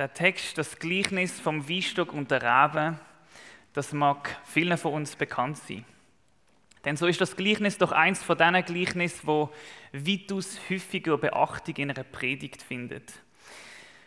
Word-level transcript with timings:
Der 0.00 0.14
Text, 0.14 0.56
das 0.56 0.78
Gleichnis 0.78 1.38
vom 1.38 1.68
Weinstock 1.68 2.14
und 2.14 2.30
der 2.30 2.40
Rebe, 2.40 2.98
das 3.74 3.92
mag 3.92 4.34
vielen 4.46 4.78
von 4.78 4.94
uns 4.94 5.14
bekannt 5.14 5.58
sein. 5.58 5.84
Denn 6.86 6.96
so 6.96 7.06
ist 7.06 7.20
das 7.20 7.36
Gleichnis 7.36 7.76
doch 7.76 7.92
eins 7.92 8.22
von 8.22 8.38
diesen 8.38 8.64
Gleichnissen, 8.64 9.26
wo 9.26 9.50
weitaus 9.92 10.58
häufiger 10.70 11.18
Beachtung 11.18 11.76
in 11.76 11.90
einer 11.90 12.04
Predigt 12.04 12.62
findet. 12.62 13.12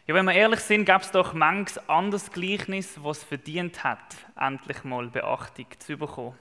Ja, 0.08 0.16
wenn 0.16 0.26
wir 0.26 0.34
ehrlich 0.34 0.62
sind, 0.62 0.86
gab 0.86 1.04
es 1.04 1.12
doch 1.12 1.36
manches 1.36 1.78
anderes 1.88 2.32
Gleichnis, 2.32 2.98
was 3.04 3.24
verdient 3.24 3.84
hat, 3.84 4.16
endlich 4.36 4.84
mal 4.84 5.08
Beachtung 5.10 5.68
zu 5.78 5.96
bekommen. 5.96 6.36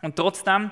Und 0.00 0.14
trotzdem 0.14 0.70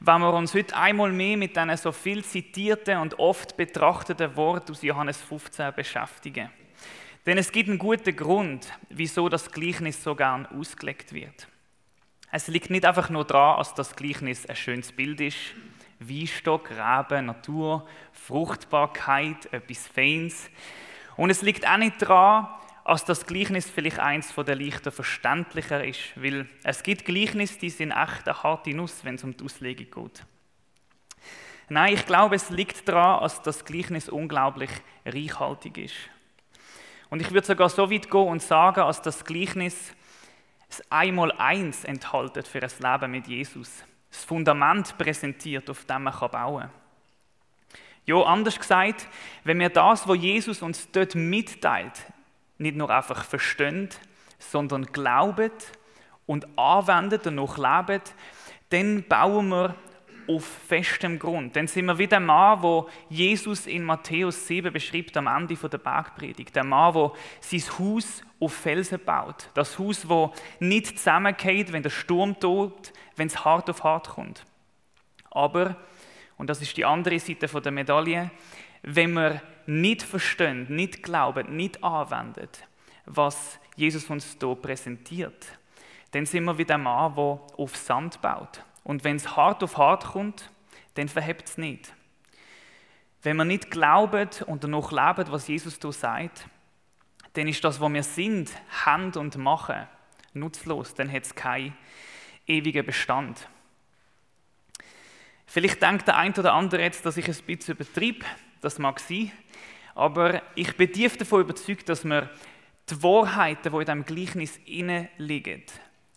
wenn 0.00 0.20
wir 0.20 0.34
uns 0.34 0.54
heute 0.54 0.76
einmal 0.76 1.12
mehr 1.12 1.36
mit 1.36 1.56
diesen 1.56 1.76
so 1.76 1.92
viel 1.92 2.24
zitierten 2.24 2.98
und 2.98 3.18
oft 3.18 3.56
betrachteten 3.56 4.34
Worten 4.36 4.72
aus 4.72 4.82
Johannes 4.82 5.20
15 5.22 5.72
beschäftigen. 5.74 6.50
Denn 7.26 7.38
es 7.38 7.52
gibt 7.52 7.68
einen 7.68 7.78
guten 7.78 8.14
Grund, 8.14 8.70
wieso 8.90 9.28
das 9.28 9.50
Gleichnis 9.50 10.02
so 10.02 10.14
gern 10.14 10.46
ausgelegt 10.46 11.12
wird. 11.12 11.48
Es 12.30 12.48
liegt 12.48 12.68
nicht 12.68 12.84
einfach 12.84 13.08
nur 13.10 13.24
daran, 13.24 13.58
dass 13.58 13.74
das 13.74 13.96
Gleichnis 13.96 14.44
ein 14.46 14.56
schönes 14.56 14.92
Bild 14.92 15.20
ist, 15.20 15.38
Weinstock, 16.00 16.70
Reben, 16.70 17.26
Natur, 17.26 17.86
Fruchtbarkeit, 18.12 19.52
etwas 19.52 19.86
Feins. 19.86 20.50
Und 21.16 21.30
es 21.30 21.42
liegt 21.42 21.66
auch 21.66 21.76
nicht 21.76 22.02
daran, 22.02 22.48
als 22.84 23.04
das 23.04 23.24
Gleichnis 23.24 23.70
vielleicht 23.70 23.98
eins 23.98 24.34
der 24.34 24.56
leichter 24.56 24.92
verständlicher 24.92 25.82
ist, 25.82 26.00
weil 26.16 26.46
es 26.64 26.82
gibt 26.82 27.06
Gleichnisse, 27.06 27.58
die 27.58 27.70
sind 27.70 27.92
echt 27.92 28.28
eine 28.28 28.42
harte 28.42 28.74
Nuss, 28.74 29.04
wenn 29.04 29.14
es 29.14 29.24
um 29.24 29.34
die 29.34 29.44
Auslegung 29.44 30.04
geht. 30.04 30.26
Nein, 31.70 31.94
ich 31.94 32.04
glaube, 32.04 32.36
es 32.36 32.50
liegt 32.50 32.86
daran, 32.86 33.22
dass 33.22 33.40
das 33.40 33.64
Gleichnis 33.64 34.10
unglaublich 34.10 34.70
reichhaltig 35.06 35.78
ist. 35.78 35.94
Und 37.10 37.20
ich 37.20 37.30
würde 37.32 37.46
sogar 37.46 37.68
so 37.68 37.90
weit 37.90 38.10
gehen 38.10 38.28
und 38.28 38.42
sagen, 38.42 38.80
dass 38.80 39.02
das 39.02 39.24
Gleichnis 39.24 39.92
das 40.68 40.82
Einmal-Eins 40.90 41.84
enthaltet 41.84 42.48
für 42.48 42.62
ein 42.62 42.70
Leben 42.80 43.10
mit 43.10 43.26
Jesus. 43.28 43.84
Das 44.10 44.24
Fundament 44.24 44.96
präsentiert, 44.98 45.68
auf 45.70 45.84
dem 45.84 46.04
man 46.04 46.18
bauen 46.18 46.60
kann. 46.62 46.70
Ja, 48.06 48.22
anders 48.22 48.58
gesagt, 48.58 49.08
wenn 49.44 49.58
wir 49.60 49.70
das, 49.70 50.06
was 50.06 50.18
Jesus 50.18 50.62
uns 50.62 50.90
dort 50.90 51.14
mitteilt, 51.14 52.06
nicht 52.58 52.76
nur 52.76 52.90
einfach 52.90 53.24
verstehen, 53.24 53.88
sondern 54.38 54.86
glauben 54.86 55.50
und 56.26 56.46
anwenden 56.58 57.28
und 57.28 57.34
noch 57.36 57.56
leben, 57.56 58.02
dann 58.70 59.04
bauen 59.04 59.48
wir 59.48 59.74
auf 60.28 60.44
festem 60.44 61.18
Grund. 61.18 61.56
Dann 61.56 61.66
sind 61.66 61.86
wir 61.86 61.98
wie 61.98 62.06
der 62.06 62.20
Mann, 62.20 62.62
wo 62.62 62.88
Jesus 63.08 63.66
in 63.66 63.82
Matthäus 63.82 64.46
7 64.46 64.72
beschreibt 64.72 65.16
am 65.16 65.26
Ende 65.26 65.54
der 65.56 65.78
Bergpredigt. 65.78 66.54
Der 66.54 66.64
Mann, 66.64 66.94
wo 66.94 67.14
sein 67.40 67.62
Haus 67.78 68.22
auf 68.40 68.54
Felsen 68.54 69.00
baut. 69.04 69.50
Das 69.54 69.78
Haus, 69.78 70.08
wo 70.08 70.32
nicht 70.60 70.98
zusammengeht, 70.98 71.72
wenn 71.72 71.82
der 71.82 71.90
Sturm 71.90 72.38
tobt, 72.38 72.92
wenn 73.16 73.26
es 73.26 73.44
hart 73.44 73.68
auf 73.70 73.84
hart 73.84 74.08
kommt. 74.08 74.44
Aber, 75.30 75.76
und 76.36 76.48
das 76.48 76.62
ist 76.62 76.76
die 76.76 76.84
andere 76.84 77.18
Seite 77.18 77.46
der 77.60 77.72
Medaille, 77.72 78.30
wenn 78.82 79.12
wir 79.14 79.40
nicht 79.66 80.02
verstehen, 80.02 80.66
nicht 80.68 81.02
glauben, 81.02 81.56
nicht 81.56 81.82
anwenden, 81.82 82.48
was 83.06 83.58
Jesus 83.76 84.08
uns 84.10 84.36
hier 84.38 84.54
präsentiert, 84.54 85.46
dann 86.10 86.26
sind 86.26 86.44
wir 86.44 86.56
wie 86.56 86.64
der 86.64 86.78
Mann, 86.78 87.14
der 87.14 87.40
auf 87.56 87.76
Sand 87.76 88.20
baut. 88.20 88.62
Und 88.84 89.02
wenn 89.02 89.16
es 89.16 89.36
hart 89.36 89.62
auf 89.62 89.76
hart 89.78 90.04
kommt, 90.04 90.50
dann 90.94 91.08
verhebt 91.08 91.48
es 91.48 91.58
nicht. 91.58 91.92
Wenn 93.22 93.36
wir 93.36 93.44
nicht 93.44 93.70
glauben 93.70 94.28
und 94.46 94.62
danach 94.62 94.92
leben, 94.92 95.32
was 95.32 95.48
Jesus 95.48 95.78
hier 95.80 95.92
sagt, 95.92 96.46
dann 97.32 97.48
ist 97.48 97.64
das, 97.64 97.80
was 97.80 97.92
wir 97.92 98.02
sind, 98.02 98.50
Hand 98.84 99.16
und 99.16 99.36
Machen, 99.36 99.88
nutzlos. 100.34 100.94
Dann 100.94 101.10
hat 101.10 101.24
es 101.24 101.34
keinen 101.34 101.76
ewigen 102.46 102.84
Bestand. 102.84 103.48
Vielleicht 105.46 105.82
denkt 105.82 106.06
der 106.06 106.16
ein 106.16 106.34
oder 106.34 106.52
andere 106.52 106.82
jetzt, 106.82 107.04
dass 107.06 107.16
ich 107.16 107.26
ein 107.26 107.46
bisschen 107.46 107.74
übertriebe. 107.74 108.24
Das 108.60 108.78
mag 108.78 109.00
sein. 109.00 109.32
Aber 109.94 110.42
ich 110.54 110.76
bin 110.76 110.92
tief 110.92 111.16
davon 111.16 111.42
überzeugt, 111.42 111.88
dass 111.88 112.04
wir 112.04 112.30
die 112.90 113.02
Wahrheiten, 113.02 113.72
die 113.72 113.78
in 113.78 113.84
diesem 113.84 114.04
Gleichnis 114.04 114.60
liegen, 115.16 115.62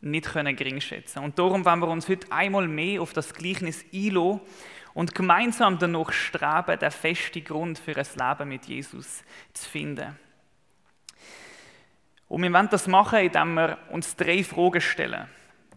nicht 0.02 0.26
können 0.26 0.56
gering 0.56 0.80
schätzen 0.80 1.24
Und 1.24 1.40
darum 1.40 1.66
wollen 1.66 1.80
wir 1.80 1.88
uns 1.88 2.08
heute 2.08 2.32
einmal 2.32 2.68
mehr 2.68 3.02
auf 3.02 3.14
das 3.14 3.34
Gleichnis 3.34 3.84
einlassen 3.94 4.42
und 4.94 5.14
gemeinsam 5.14 5.78
danach 5.80 6.12
streben, 6.12 6.80
den 6.80 6.92
festen 6.92 7.44
Grund 7.44 7.80
für 7.80 7.96
ein 7.96 8.08
Leben 8.16 8.50
mit 8.50 8.66
Jesus 8.66 9.24
zu 9.54 9.70
finden. 9.70 10.18
Und 12.28 12.42
wir 12.42 12.52
wollen 12.52 12.70
das 12.70 12.88
machen, 12.88 13.20
indem 13.20 13.54
wir 13.54 13.78
uns 13.92 14.16
drei 14.16 14.44
Fragen 14.44 14.82
stellen. 14.82 15.28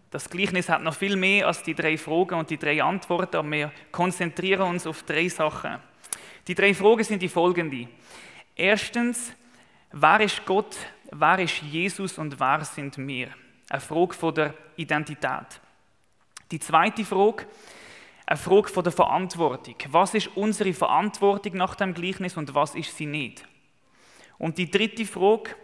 Das 0.09 0.29
Gleichnis 0.29 0.67
hat 0.67 0.83
noch 0.83 0.95
viel 0.95 1.15
mehr 1.15 1.47
als 1.47 1.63
die 1.63 1.73
drei 1.73 1.97
Fragen 1.97 2.35
und 2.35 2.49
die 2.49 2.57
drei 2.57 2.83
Antworten, 2.83 3.37
aber 3.37 3.51
wir 3.51 3.71
konzentrieren 3.91 4.69
uns 4.69 4.85
auf 4.85 5.03
drei 5.03 5.29
Sachen. 5.29 5.77
Die 6.47 6.55
drei 6.55 6.73
Fragen 6.73 7.03
sind 7.03 7.21
die 7.21 7.29
folgende. 7.29 7.87
Erstens, 8.55 9.33
wer 9.91 10.19
ist 10.19 10.45
Gott, 10.45 10.75
wer 11.11 11.39
ist 11.39 11.61
Jesus 11.61 12.17
und 12.17 12.39
wer 12.39 12.65
sind 12.65 12.97
wir? 12.97 13.29
Eine 13.71 13.79
Frage 13.79 14.13
von 14.13 14.35
der 14.35 14.53
Identität. 14.75 15.61
Die 16.51 16.59
zweite 16.59 17.05
Frage, 17.05 17.47
eine 18.25 18.35
Frage 18.35 18.67
von 18.67 18.83
der 18.83 18.91
Verantwortung. 18.91 19.75
Was 19.87 20.13
ist 20.13 20.27
unsere 20.35 20.73
Verantwortung 20.73 21.53
nach 21.53 21.75
dem 21.75 21.93
Gleichnis 21.93 22.35
und 22.35 22.53
was 22.53 22.75
ist 22.75 22.97
sie 22.97 23.05
nicht? 23.05 23.45
Und 24.37 24.57
die 24.57 24.69
dritte 24.69 25.05
Frage, 25.05 25.55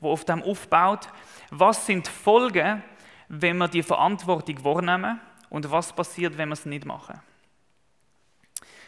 die 0.00 0.06
auf 0.06 0.24
dem 0.24 0.42
aufbaut, 0.42 1.08
was 1.50 1.84
sind 1.84 2.06
die 2.06 2.10
Folgen, 2.10 2.82
wenn 3.28 3.58
wir 3.58 3.68
die 3.68 3.82
Verantwortung 3.82 4.64
wahrnehmen 4.64 5.20
und 5.50 5.70
was 5.70 5.92
passiert, 5.92 6.38
wenn 6.38 6.48
wir 6.48 6.54
es 6.54 6.64
nicht 6.64 6.86
machen? 6.86 7.20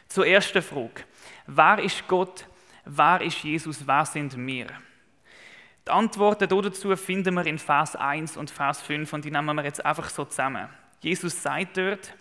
Zur 0.08 0.26
ersten 0.26 0.62
Frage. 0.62 1.04
Wer 1.46 1.78
ist 1.80 2.08
Gott? 2.08 2.46
Wer 2.86 3.20
ist 3.20 3.44
Jesus? 3.44 3.86
Wer 3.86 4.06
sind 4.06 4.34
wir? 4.34 4.68
Die 5.86 5.90
Antworten 5.90 6.48
dazu 6.48 6.94
finden 6.96 7.34
wir 7.34 7.46
in 7.46 7.58
Vers 7.58 7.96
1 7.96 8.36
und 8.36 8.50
Vers 8.50 8.80
5 8.82 9.12
und 9.12 9.24
die 9.24 9.30
nehmen 9.30 9.56
wir 9.56 9.64
jetzt 9.64 9.84
einfach 9.84 10.08
so 10.10 10.24
zusammen. 10.24 10.68
Jesus 11.00 11.42
sagt 11.42 11.76
dort, 11.76 12.14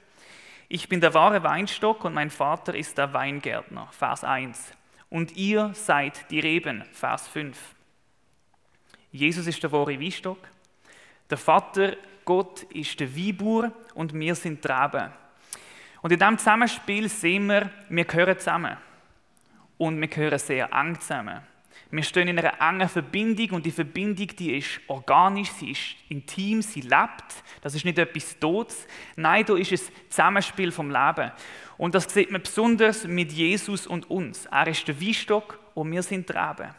ich 0.67 0.89
bin 0.89 0.99
der 0.99 1.13
wahre 1.13 1.43
Weinstock 1.43 2.03
und 2.05 2.13
mein 2.13 2.31
Vater 2.31 2.73
ist 2.73 2.97
der 2.97 3.13
Weingärtner, 3.13 3.87
Vers 3.91 4.23
1. 4.23 4.73
Und 5.09 5.35
ihr 5.35 5.71
seid 5.73 6.31
die 6.31 6.39
Reben, 6.39 6.83
Vers 6.91 7.27
5. 7.27 7.57
Jesus 9.11 9.45
ist 9.45 9.61
der 9.61 9.71
wahre 9.71 9.99
Weinstock, 9.99 10.39
der 11.29 11.37
Vater 11.37 11.97
Gott 12.25 12.63
ist 12.63 12.99
der 12.99 13.15
Weinbauer 13.15 13.71
und 13.93 14.13
wir 14.13 14.35
sind 14.35 14.63
die 14.63 14.71
Reben. 14.71 15.11
Und 16.01 16.11
in 16.11 16.17
diesem 16.17 16.37
Zusammenspiel 16.37 17.09
sehen 17.09 17.47
wir, 17.47 17.69
wir 17.89 18.05
gehören 18.05 18.37
zusammen. 18.39 18.77
Und 19.77 19.99
wir 19.99 20.07
gehören 20.07 20.39
sehr 20.39 20.71
eng 20.73 20.99
zusammen. 20.99 21.41
Wir 21.89 22.03
stehen 22.03 22.27
in 22.29 22.39
einer 22.39 22.61
engen 22.61 22.87
Verbindung 22.87 23.51
und 23.51 23.65
die 23.65 23.71
Verbindung, 23.71 24.27
die 24.27 24.57
ist 24.57 24.79
organisch, 24.87 25.51
sie 25.51 25.71
ist 25.71 25.95
intim, 26.07 26.61
sie 26.61 26.81
lebt. 26.81 27.43
Das 27.61 27.75
ist 27.75 27.83
nicht 27.83 27.97
etwas 27.97 28.39
Todes. 28.39 28.87
Nein, 29.15 29.45
da 29.45 29.55
ist 29.55 29.71
es 29.73 29.91
Zusammenspiel 30.09 30.71
vom 30.71 30.89
Leben. 30.89 31.31
Und 31.77 31.93
das 31.93 32.05
sieht 32.05 32.31
man 32.31 32.41
besonders 32.41 33.05
mit 33.05 33.31
Jesus 33.31 33.87
und 33.87 34.09
uns. 34.09 34.45
Er 34.45 34.67
ist 34.67 34.87
der 34.87 35.01
Weinstock 35.01 35.59
und 35.73 35.91
wir 35.91 36.03
sind 36.03 36.29
die 36.29 36.33
Reben. 36.33 36.73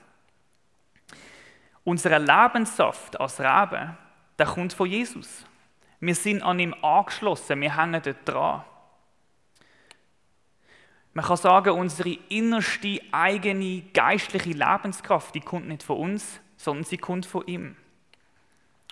Unser 1.84 2.18
Lebenssaft 2.18 3.20
als 3.20 3.40
Reben, 3.40 3.96
der 4.38 4.46
kommt 4.46 4.72
von 4.72 4.88
Jesus. 4.88 5.44
Wir 6.00 6.14
sind 6.14 6.42
an 6.42 6.58
ihm 6.58 6.74
angeschlossen, 6.82 7.60
wir 7.60 7.76
hängen 7.76 8.00
dort 8.02 8.28
dran. 8.28 8.64
Man 11.14 11.24
kann 11.24 11.36
sagen, 11.36 11.70
unsere 11.70 12.16
innerste 12.28 13.00
eigene 13.12 13.82
geistliche 13.92 14.50
Lebenskraft, 14.50 15.34
die 15.34 15.40
kommt 15.40 15.68
nicht 15.68 15.82
von 15.82 15.98
uns, 15.98 16.40
sondern 16.56 16.84
sie 16.84 16.96
kommt 16.96 17.26
von 17.26 17.46
ihm. 17.46 17.76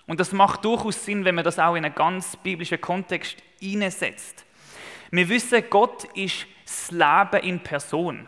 Und 0.05 0.19
das 0.19 0.31
macht 0.31 0.65
durchaus 0.65 1.05
Sinn, 1.05 1.25
wenn 1.25 1.35
man 1.35 1.43
das 1.43 1.57
auch 1.57 1.75
in 1.75 1.85
einen 1.85 1.95
ganz 1.95 2.35
biblischen 2.35 2.81
Kontext 2.81 3.37
einsetzt. 3.63 4.45
Wir 5.09 5.27
wissen, 5.29 5.63
Gott 5.69 6.03
ist 6.15 6.45
das 6.65 6.91
Leben 6.91 7.43
in 7.43 7.59
Person. 7.59 8.27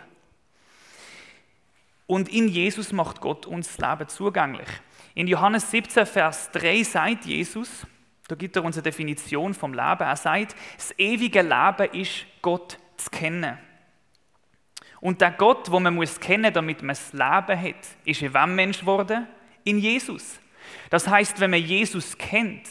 Und 2.07 2.29
in 2.29 2.47
Jesus 2.47 2.91
macht 2.91 3.21
Gott 3.21 3.45
uns 3.45 3.75
das 3.75 3.89
Leben 3.89 4.09
zugänglich. 4.09 4.67
In 5.15 5.27
Johannes 5.27 5.69
17, 5.71 6.05
Vers 6.05 6.51
3 6.51 6.83
sagt 6.83 7.25
Jesus, 7.25 7.85
da 8.27 8.35
gibt 8.35 8.55
er 8.55 8.63
unsere 8.63 8.83
Definition 8.83 9.53
vom 9.53 9.73
Leben, 9.73 10.01
er 10.01 10.15
sagt, 10.15 10.55
das 10.75 10.93
ewige 10.97 11.41
Leben 11.41 11.93
ist 11.93 12.25
Gott 12.41 12.77
zu 12.97 13.09
kennen. 13.09 13.57
Und 15.03 15.19
der 15.19 15.31
Gott, 15.31 15.69
wo 15.69 15.81
man 15.81 15.95
muss 15.95 16.17
kennen, 16.17 16.53
damit 16.53 16.81
man 16.81 16.95
das 16.95 17.11
Leben 17.11 17.61
hat, 17.61 17.75
ist 18.05 18.21
in 18.21 18.33
wem 18.33 18.55
Mensch 18.55 18.79
geworden? 18.79 19.27
In 19.65 19.77
Jesus. 19.77 20.39
Das 20.89 21.09
heißt, 21.09 21.41
wenn 21.41 21.51
man 21.51 21.59
Jesus 21.59 22.17
kennt 22.17 22.65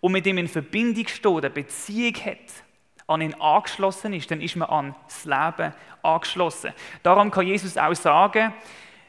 und 0.00 0.10
mit 0.10 0.26
ihm 0.26 0.38
in 0.38 0.48
Verbindung 0.48 1.06
steht, 1.06 1.24
eine 1.44 1.50
Beziehung 1.50 2.16
hat, 2.16 2.64
an 3.06 3.20
ihn 3.20 3.34
angeschlossen 3.34 4.12
ist, 4.12 4.28
dann 4.28 4.40
ist 4.40 4.56
man 4.56 4.70
an 4.70 4.96
das 5.06 5.24
Leben 5.24 5.72
angeschlossen. 6.02 6.72
Darum 7.04 7.30
kann 7.30 7.46
Jesus 7.46 7.78
auch 7.78 7.94
sagen, 7.94 8.52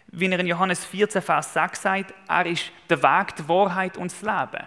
wie 0.09 0.29
er 0.29 0.39
in 0.39 0.45
Johannes 0.45 0.85
14, 0.85 1.23
Vers 1.23 1.53
6 1.55 1.81
sagt, 1.81 2.13
er 2.27 2.45
ist 2.45 2.71
der 2.87 3.01
Weg, 3.01 3.35
die 3.35 3.49
Wahrheit 3.49 3.97
und 3.97 4.11
das 4.11 4.21
Leben. 4.21 4.63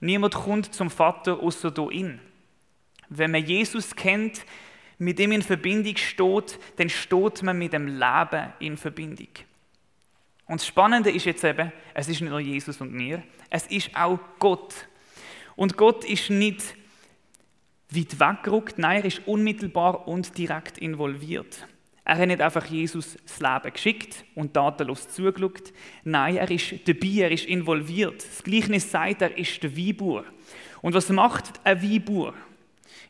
Niemand 0.00 0.32
kommt 0.32 0.74
zum 0.74 0.88
Vater 0.88 1.38
außer 1.38 1.70
durch 1.70 1.96
ihn. 1.96 2.18
Wenn 3.10 3.32
man 3.32 3.44
Jesus 3.44 3.94
kennt, 3.94 4.46
mit 4.98 5.18
dem 5.18 5.32
in 5.32 5.42
Verbindung 5.42 5.96
steht, 5.96 6.58
dann 6.76 6.88
steht 6.88 7.42
man 7.42 7.58
mit 7.58 7.72
dem 7.72 7.86
Leben 7.86 8.52
in 8.60 8.76
Verbindung. 8.76 9.28
Und 10.46 10.60
das 10.60 10.66
Spannende 10.66 11.10
ist 11.10 11.24
jetzt 11.24 11.44
eben, 11.44 11.72
es 11.92 12.08
ist 12.08 12.20
nicht 12.20 12.30
nur 12.30 12.40
Jesus 12.40 12.80
und 12.80 12.92
mir, 12.92 13.22
es 13.50 13.66
ist 13.66 13.90
auch 13.94 14.18
Gott. 14.38 14.74
Und 15.56 15.76
Gott 15.76 16.04
ist 16.04 16.30
nicht 16.30 16.76
weit 17.90 18.20
weggerückt, 18.20 18.78
nein, 18.78 19.00
er 19.00 19.04
ist 19.06 19.26
unmittelbar 19.26 20.06
und 20.06 20.36
direkt 20.38 20.78
involviert. 20.78 21.66
Er 22.04 22.18
hat 22.18 22.28
nicht 22.28 22.40
einfach 22.40 22.64
Jesus 22.66 23.18
das 23.24 23.40
Leben 23.40 23.72
geschickt 23.72 24.24
und 24.36 24.54
tatenlos 24.54 25.08
zugeschaut. 25.08 25.72
Nein, 26.04 26.36
er 26.36 26.48
ist 26.48 26.72
dabei, 26.86 27.22
er 27.22 27.32
ist 27.32 27.46
involviert. 27.46 28.24
Das 28.24 28.44
Gleichnis 28.44 28.88
sagt, 28.88 29.22
er 29.22 29.36
ist 29.36 29.60
der 29.60 29.76
Weinbauer. 29.76 30.24
Und 30.82 30.94
was 30.94 31.08
macht 31.08 31.60
ein 31.64 31.82
Weinbauer? 31.82 32.34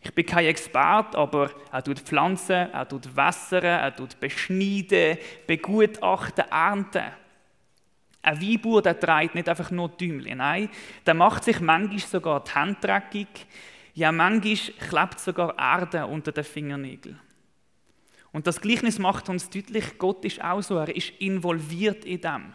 Ich 0.02 0.14
bin 0.14 0.26
kein 0.26 0.46
Experte, 0.46 1.18
aber 1.18 1.50
er 1.72 1.82
tut 1.82 2.00
Pflanzen, 2.00 2.70
er 2.72 2.88
tut 2.88 3.16
wässern, 3.16 3.64
er 3.64 3.94
tut 3.94 4.18
beschneiden, 4.20 5.18
begutachten, 5.46 6.44
ernten. 6.50 7.12
Ein 8.22 8.40
Weinbauer, 8.40 8.82
der 8.82 8.98
trägt 8.98 9.34
nicht 9.34 9.48
einfach 9.48 9.70
nur 9.70 9.88
Däumchen, 9.88 10.38
nein, 10.38 10.68
der 11.04 11.14
macht 11.14 11.44
sich 11.44 11.60
manchmal 11.60 11.98
sogar 11.98 12.42
die 12.44 12.52
Hände 12.52 13.02
ja, 13.96 14.12
manchmal 14.12 14.56
klebt 14.90 15.20
sogar 15.20 15.58
Erde 15.58 16.06
unter 16.06 16.30
den 16.30 16.44
Fingernägeln. 16.44 17.18
Und 18.30 18.46
das 18.46 18.60
Gleichnis 18.60 18.98
macht 18.98 19.30
uns 19.30 19.48
deutlich, 19.48 19.96
Gott 19.96 20.22
ist 20.26 20.44
auch 20.44 20.60
so, 20.60 20.76
er 20.76 20.94
ist 20.94 21.12
involviert 21.18 22.04
in 22.04 22.20
dem. 22.20 22.54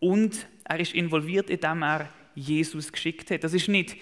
Und 0.00 0.46
er 0.64 0.80
ist 0.80 0.94
involviert, 0.94 1.50
indem 1.50 1.82
er 1.82 2.08
Jesus 2.34 2.90
geschickt 2.90 3.30
hat. 3.30 3.44
Das 3.44 3.52
ist 3.52 3.68
nicht 3.68 3.98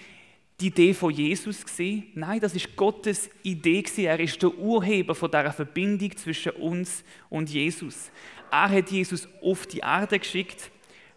die 0.59 0.67
Idee 0.67 0.93
von 0.93 1.13
Jesus 1.13 1.63
gesehen. 1.63 2.07
Nein, 2.15 2.39
das 2.39 2.55
ist 2.55 2.75
Gottes 2.75 3.29
Idee 3.43 3.83
gewesen. 3.83 4.05
Er 4.05 4.19
ist 4.19 4.41
der 4.41 4.57
Urheber 4.57 5.13
von 5.13 5.29
dieser 5.29 5.53
Verbindung 5.53 6.17
zwischen 6.17 6.53
uns 6.53 7.03
und 7.29 7.49
Jesus. 7.49 8.09
Er 8.49 8.69
hat 8.69 8.89
Jesus 8.89 9.27
auf 9.43 9.67
die 9.67 9.79
Erde 9.79 10.17
geschickt. 10.17 10.71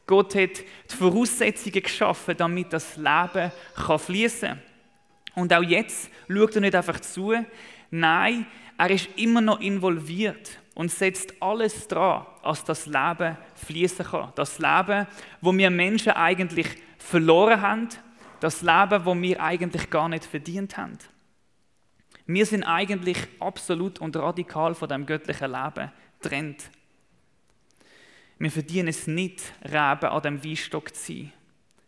Gott 0.07 0.35
hat 0.35 0.59
die 0.91 0.97
Voraussetzungen 0.97 1.83
geschaffen, 1.83 2.37
damit 2.37 2.73
das 2.73 2.97
Leben 2.97 3.51
fließen 3.99 4.49
kann. 4.49 4.63
Und 5.37 5.55
auch 5.55 5.63
jetzt 5.63 6.11
schaut 6.29 6.57
er 6.57 6.61
nicht 6.61 6.75
einfach 6.75 7.01
zu. 7.01 7.33
Nein, 7.91 8.47
er 8.77 8.91
ist 8.91 9.09
immer 9.17 9.41
noch 9.41 9.61
involviert 9.61 10.59
und 10.75 10.91
setzt 10.91 11.33
alles 11.41 11.89
dran, 11.89 12.27
dass 12.43 12.65
das 12.65 12.87
Leben 12.87 13.39
fließen 13.55 14.05
kann. 14.05 14.33
Das 14.35 14.59
Leben, 14.59 15.07
wo 15.41 15.57
wir 15.57 15.71
Menschen 15.71 16.13
eigentlich 16.13 16.67
verloren 16.99 17.63
haben, 17.63 17.89
das 18.41 18.63
Leben, 18.63 19.05
wo 19.05 19.15
wir 19.15 19.43
eigentlich 19.43 19.91
gar 19.91 20.09
nicht 20.09 20.25
verdient 20.25 20.77
haben. 20.77 20.99
Wir 22.27 22.47
sind 22.47 22.65
eigentlich 22.65 23.19
absolut 23.39 23.99
und 23.99 24.17
radikal 24.17 24.75
von 24.75 24.89
dem 24.89 25.07
göttlichen 25.07 25.51
Leben 25.51 25.93
trennt. 26.21 26.71
Wir 28.39 28.51
verdienen 28.51 28.89
es 28.89 29.07
nicht, 29.07 29.53
Reben 29.65 30.11
an 30.11 30.23
dem 30.23 30.45
Weinstock 30.45 30.95
zu 30.95 31.13
sein. 31.13 31.33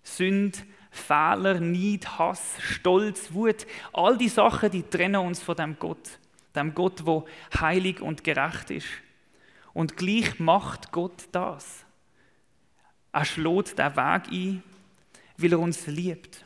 Sünd, 0.02 0.64
Fehler, 0.90 1.60
Neid, 1.60 2.18
Hass, 2.18 2.56
Stolz, 2.60 3.32
Wut, 3.32 3.66
all 3.92 4.18
die 4.18 4.28
Sachen, 4.28 4.70
die 4.70 4.82
trennen 4.82 5.26
uns 5.26 5.42
von 5.42 5.56
dem 5.56 5.78
Gott. 5.78 6.18
Dem 6.54 6.74
Gott, 6.74 7.06
wo 7.06 7.26
heilig 7.58 8.02
und 8.02 8.22
gerecht 8.24 8.70
ist. 8.70 8.88
Und 9.72 9.96
gleich 9.96 10.38
macht 10.38 10.92
Gott 10.92 11.24
das. 11.32 11.86
Er 13.12 13.24
schlägt 13.24 13.78
den 13.78 13.96
Weg 13.96 14.28
ein, 14.30 14.62
weil 15.42 15.52
er 15.52 15.60
uns 15.60 15.86
liebt. 15.86 16.44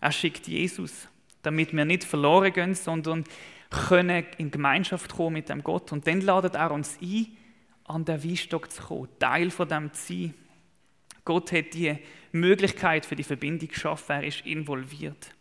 Er 0.00 0.12
schickt 0.12 0.46
Jesus, 0.46 1.08
damit 1.42 1.74
wir 1.74 1.84
nicht 1.84 2.04
verloren 2.04 2.52
gehen, 2.52 2.74
sondern 2.74 3.24
können 3.70 4.26
in 4.38 4.50
Gemeinschaft 4.50 5.14
kommen 5.14 5.34
mit 5.34 5.48
dem 5.48 5.62
Gott. 5.62 5.92
Und 5.92 6.06
dann 6.06 6.20
ladet 6.20 6.54
er 6.54 6.70
uns 6.70 6.98
ein, 7.02 7.26
an 7.84 8.04
den 8.04 8.22
Weinstock 8.22 8.70
zu 8.70 8.82
kommen, 8.82 9.08
Teil 9.18 9.50
von 9.50 9.68
dem 9.68 9.92
zu 9.92 10.12
sein. 10.12 10.34
Gott 11.24 11.52
hat 11.52 11.74
die 11.74 11.98
Möglichkeit 12.32 13.04
für 13.04 13.16
die 13.16 13.24
Verbindung 13.24 13.68
geschaffen, 13.68 14.12
er 14.12 14.24
ist 14.24 14.46
involviert. 14.46 15.34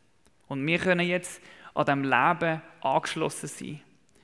Und 0.47 0.65
wir 0.65 0.79
können 0.79 1.07
jetzt 1.07 1.41
an 1.73 1.85
dem 1.85 2.03
Leben 2.03 2.61
angeschlossen 2.81 3.47
sein, 3.47 3.81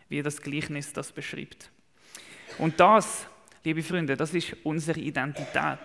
wie 0.10 0.22
das 0.22 0.42
Gleichnis 0.42 0.92
das 0.94 1.12
beschreibt. 1.12 1.70
Und 2.58 2.80
das, 2.80 3.28
liebe 3.64 3.84
Freunde, 3.84 4.18
das 4.18 4.34
ist 4.34 4.56
unsere 4.64 5.00
Identität. 5.00 5.80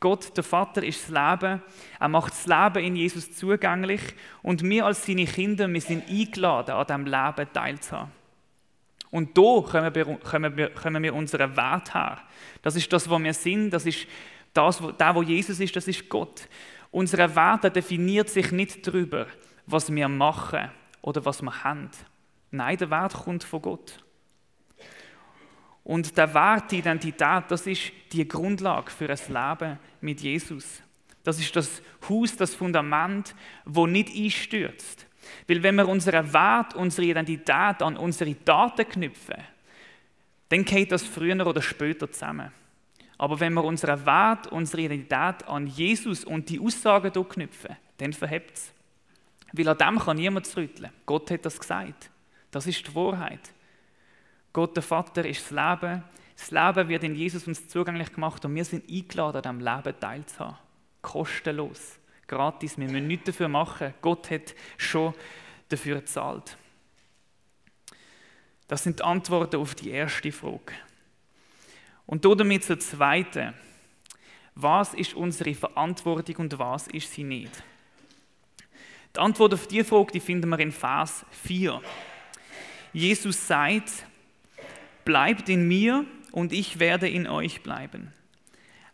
Gott, 0.00 0.34
der 0.34 0.44
Vater, 0.44 0.82
ist 0.82 1.02
das 1.02 1.08
Leben. 1.10 1.62
Er 1.98 2.08
macht 2.08 2.32
das 2.32 2.46
Leben 2.46 2.84
in 2.84 2.96
Jesus 2.96 3.32
zugänglich. 3.36 4.00
Und 4.42 4.62
wir 4.62 4.86
als 4.86 5.04
seine 5.04 5.26
Kinder, 5.26 5.70
wir 5.70 5.80
sind 5.80 6.08
eingeladen, 6.08 6.72
an 6.72 6.86
diesem 6.86 7.04
Leben 7.04 7.52
teilzuhaben. 7.52 8.10
Und 9.10 9.36
da 9.36 9.60
kommen 9.60 9.94
wir, 9.94 10.04
kommen 10.18 10.56
wir, 10.56 10.70
kommen 10.70 11.02
wir 11.02 11.14
unseren 11.14 11.56
Wert 11.56 11.94
her. 11.94 12.18
Das 12.62 12.76
ist 12.76 12.90
das, 12.92 13.10
was 13.10 13.22
wir 13.22 13.34
sind. 13.34 13.70
Das 13.70 13.84
ist 13.84 14.06
das, 14.54 14.82
der, 14.98 15.14
wo 15.14 15.22
Jesus 15.22 15.60
ist, 15.60 15.76
das 15.76 15.86
ist 15.86 16.08
Gott. 16.08 16.48
Unsere 16.90 17.34
Wert 17.34 17.76
definiert 17.76 18.30
sich 18.30 18.52
nicht 18.52 18.86
darüber, 18.86 19.26
was 19.66 19.92
wir 19.92 20.08
machen 20.08 20.70
oder 21.02 21.24
was 21.24 21.42
wir 21.42 21.64
haben. 21.64 21.90
Nein, 22.50 22.78
der 22.78 22.90
Wert 22.90 23.14
kommt 23.14 23.44
von 23.44 23.62
Gott. 23.62 24.02
Und 25.84 26.16
der 26.16 26.32
Wert, 26.34 26.70
die 26.70 26.78
Identität, 26.78 27.44
das 27.48 27.66
ist 27.66 27.92
die 28.12 28.26
Grundlage 28.26 28.90
für 28.90 29.08
ein 29.08 29.18
Leben 29.28 29.78
mit 30.00 30.20
Jesus. 30.20 30.82
Das 31.22 31.38
ist 31.38 31.54
das 31.54 31.82
Haus, 32.08 32.36
das 32.36 32.54
Fundament, 32.54 33.34
wo 33.64 33.86
nicht 33.86 34.14
einstürzt. 34.14 35.06
Weil 35.46 35.62
wenn 35.62 35.76
wir 35.76 35.88
unseren 35.88 36.32
Wert, 36.32 36.74
unsere 36.74 37.06
Identität 37.06 37.82
an 37.82 37.96
unsere 37.96 38.34
Daten 38.34 38.88
knüpfen, 38.88 39.36
dann 40.48 40.64
geht 40.64 40.92
das 40.92 41.04
früher 41.04 41.46
oder 41.46 41.62
später 41.62 42.10
zusammen. 42.10 42.50
Aber 43.18 43.38
wenn 43.38 43.52
wir 43.52 43.64
unseren 43.64 44.04
Wert, 44.06 44.46
unsere 44.46 44.82
Identität 44.82 45.46
an 45.46 45.66
Jesus 45.66 46.24
und 46.24 46.48
die 46.48 46.58
Aussagen 46.58 47.12
hier 47.12 47.24
knüpfen, 47.24 47.76
dann 47.98 48.12
verhebt 48.12 48.56
es. 48.56 48.72
Weil 49.52 49.68
an 49.68 49.78
dem 49.78 49.98
kann 49.98 50.16
niemand 50.16 50.56
rütteln. 50.56 50.90
Gott 51.04 51.30
hat 51.30 51.44
das 51.44 51.58
gesagt. 51.58 52.10
Das 52.50 52.66
ist 52.66 52.86
die 52.86 52.94
Wahrheit. 52.94 53.52
Gott 54.52 54.74
der 54.74 54.82
Vater 54.82 55.24
ist 55.26 55.42
das 55.42 55.50
Leben. 55.50 56.02
Das 56.40 56.50
Leben 56.52 56.88
wird 56.88 57.04
in 57.04 57.14
Jesus 57.14 57.46
uns 57.46 57.68
zugänglich 57.68 58.14
gemacht 58.14 58.42
und 58.46 58.54
wir 58.54 58.64
sind 58.64 58.90
eingeladen, 58.90 59.42
diesem 59.42 59.60
Leben 59.60 60.00
teilzuhaben. 60.00 60.56
Kostenlos, 61.02 61.98
gratis. 62.26 62.78
Wir 62.78 62.86
müssen 62.88 63.06
nichts 63.06 63.26
dafür 63.26 63.48
machen. 63.48 63.92
Gott 64.00 64.30
hat 64.30 64.54
schon 64.78 65.12
dafür 65.68 65.96
gezahlt. 65.96 66.56
Das 68.68 68.82
sind 68.82 69.00
die 69.00 69.04
Antworten 69.04 69.56
auf 69.56 69.74
die 69.74 69.90
erste 69.90 70.32
Frage. 70.32 70.72
Und 72.06 72.24
damit 72.24 72.64
zur 72.64 72.78
zweiten. 72.78 73.52
Was 74.54 74.94
ist 74.94 75.12
unsere 75.12 75.54
Verantwortung 75.54 76.36
und 76.36 76.58
was 76.58 76.88
ist 76.88 77.12
sie 77.12 77.24
nicht? 77.24 77.62
Die 79.14 79.20
Antwort 79.20 79.52
auf 79.52 79.66
diese 79.66 79.84
Frage 79.84 80.12
die 80.12 80.20
finden 80.20 80.48
wir 80.48 80.58
in 80.58 80.72
Vers 80.72 81.26
4. 81.42 81.82
Jesus 82.94 83.46
sagt, 83.46 84.06
Bleibt 85.04 85.48
in 85.48 85.66
mir 85.66 86.06
und 86.32 86.52
ich 86.52 86.78
werde 86.78 87.08
in 87.08 87.26
euch 87.26 87.62
bleiben. 87.62 88.12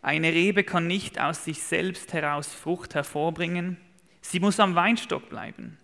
Eine 0.02 0.32
Rebe 0.32 0.62
kann 0.64 0.86
nicht 0.86 1.20
aus 1.20 1.44
sich 1.44 1.62
selbst 1.62 2.12
heraus 2.12 2.54
Frucht 2.54 2.94
hervorbringen, 2.94 3.76
sie 4.20 4.40
muss 4.40 4.60
am 4.60 4.74
Weinstock 4.74 5.28
bleiben. 5.28 5.78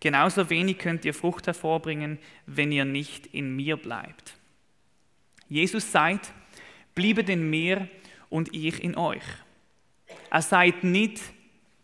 Genauso 0.00 0.48
wenig 0.48 0.78
könnt 0.78 1.04
ihr 1.04 1.14
Frucht 1.14 1.46
hervorbringen, 1.46 2.18
wenn 2.46 2.70
ihr 2.70 2.84
nicht 2.84 3.26
in 3.26 3.56
mir 3.56 3.76
bleibt. 3.76 4.36
Jesus 5.48 5.90
sagt, 5.90 6.32
bliebet 6.94 7.28
in 7.28 7.50
mir 7.50 7.88
und 8.28 8.54
ich 8.54 8.82
in 8.82 8.96
euch. 8.96 9.22
Er 10.30 10.42
sagt 10.42 10.84
nicht, 10.84 11.20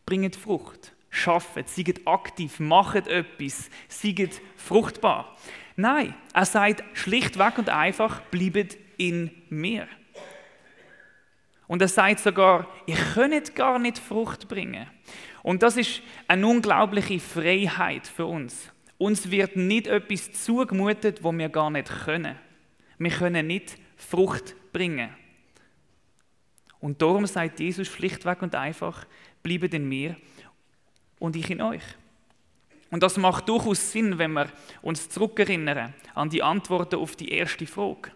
bringet 0.07 0.37
Frucht, 0.37 0.93
schaffet, 1.11 1.69
seid 1.69 2.07
aktiv, 2.07 2.61
macht 2.61 3.07
etwas, 3.07 3.71
seid 3.89 4.41
fruchtbar. 4.57 5.37
Nein, 5.77 6.15
er 6.33 6.45
sagt 6.45 6.85
schlichtweg 6.93 7.59
und 7.59 7.69
einfach, 7.69 8.21
bleibt 8.23 8.77
in 8.97 9.31
mir. 9.49 9.87
Und 11.67 11.81
er 11.81 11.89
sagt 11.89 12.21
sogar, 12.21 12.69
ihr 12.87 12.97
könnt 13.15 13.55
gar 13.55 13.79
nicht 13.79 13.99
Frucht 13.99 14.49
bringen. 14.49 14.87
Und 15.43 15.63
das 15.63 15.77
ist 15.77 16.03
eine 16.29 16.47
unglaubliche 16.47 17.19
Freiheit 17.21 18.07
für 18.07 18.27
uns. 18.27 18.71
Uns 18.99 19.31
wird 19.31 19.57
nicht 19.57 19.87
etwas 19.87 20.33
zugemutet, 20.33 21.23
wo 21.23 21.33
wir 21.33 21.49
gar 21.49 21.71
nicht 21.71 21.89
können. 22.05 22.37
Wir 22.99 23.11
können 23.11 23.47
nicht 23.47 23.79
Frucht 23.97 24.55
bringen. 24.73 25.11
Und 26.81 27.01
darum 27.01 27.27
sagt 27.27 27.61
Jesus 27.61 27.89
schlichtweg 27.89 28.43
und 28.43 28.55
einfach, 28.55 29.07
bleibt 29.43 29.75
in 29.75 29.89
mir 29.89 30.17
und 31.19 31.35
ich 31.35 31.51
in 31.51 31.63
euch. 31.63 31.83
Und 32.91 33.03
das 33.03 33.17
macht 33.17 33.49
durchaus 33.49 33.91
Sinn, 33.91 34.19
wenn 34.19 34.33
wir 34.33 34.49
uns 34.83 35.09
zurückerinnern 35.09 35.95
an 36.15 36.31
die 36.31 36.43
Antworten 36.43 36.97
auf 36.97 37.17
die 37.17 37.31
erste 37.31 37.67
Frage. 37.67 38.13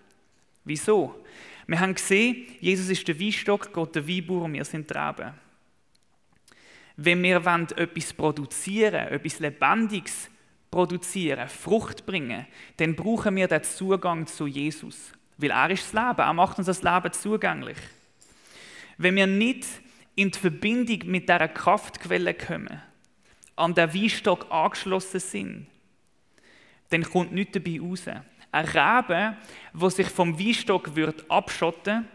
Wieso? 0.69 1.25
Wir 1.67 1.81
haben 1.81 1.95
gesehen, 1.95 2.47
Jesus 2.61 2.91
ist 2.91 3.09
der 3.09 3.19
Weinstock, 3.19 3.73
Gott 3.73 3.95
der 3.95 4.07
Weinbauer 4.07 4.43
und 4.43 4.53
wir 4.53 4.65
sind 4.67 4.91
Reben. 4.95 5.33
Wenn 6.97 7.23
wir 7.23 7.37
etwas 7.37 8.13
produzieren, 8.13 9.09
etwas 9.09 9.39
Lebendiges 9.39 10.29
produzieren, 10.71 11.49
Frucht 11.49 12.05
bringen, 12.05 12.47
dann 12.77 12.95
brauchen 12.95 13.37
wir 13.37 13.49
den 13.49 13.63
Zugang 13.63 14.27
zu 14.27 14.47
Jesus. 14.47 15.13
Weil 15.39 15.53
er 15.53 15.71
ist 15.71 15.85
das 15.85 15.93
Leben, 15.95 16.21
er 16.21 16.35
macht 16.35 16.59
uns 16.59 16.67
das 16.67 16.83
Leben 16.83 17.13
zugänglich. 17.13 17.79
Wenn 18.99 19.17
wir 19.17 19.27
nicht 19.27 19.67
in 20.17 20.31
die 20.31 20.39
Verbindung 20.39 21.11
mit 21.11 21.31
dieser 21.31 21.49
Kraftquelle 21.49 22.35
kommen, 22.35 22.83
an 23.57 23.75
den 23.75 23.95
Weinstock 23.95 24.51
angeschlossen 24.51 25.21
sind, 25.21 25.67
dann 26.91 27.05
kommt 27.05 27.33
nichts 27.33 27.53
dabei 27.53 27.81
raus. 27.81 28.05
Ein 28.51 28.65
Rebe, 28.65 29.37
der 29.75 29.91
sich 29.91 30.09
vom 30.09 30.39
Weinstock 30.39 30.95
wird 30.97 31.31
abschotten 31.31 32.09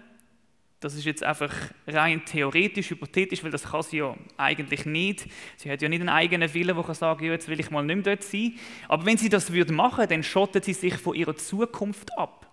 das 0.83 0.95
ist 0.95 1.05
jetzt 1.05 1.23
einfach 1.23 1.53
rein 1.87 2.25
theoretisch, 2.25 2.89
hypothetisch, 2.89 3.41
weil 3.41 3.51
das 3.51 3.63
kann 3.63 3.83
sie 3.83 3.99
ja 3.99 4.15
eigentlich 4.35 4.85
nicht. 4.85 5.27
Sie 5.55 5.71
hat 5.71 5.81
ja 5.81 5.87
nicht 5.87 6.01
einen 6.01 6.09
eigenen 6.09 6.53
Willen, 6.53 6.75
der 6.75 6.83
kann 6.83 6.93
sagen, 6.93 7.23
ja, 7.23 7.31
jetzt 7.31 7.47
will 7.47 7.59
ich 7.59 7.71
mal 7.71 7.85
nicht 7.85 8.05
mehr 8.05 8.15
dort 8.15 8.23
sein. 8.23 8.55
Aber 8.89 9.05
wenn 9.05 9.15
sie 9.15 9.29
das 9.29 9.53
würde 9.53 9.71
machen, 9.71 10.05
dann 10.09 10.23
schottet 10.23 10.65
sie 10.65 10.73
sich 10.73 10.95
von 10.95 11.15
ihrer 11.15 11.37
Zukunft 11.37 12.17
ab. 12.17 12.51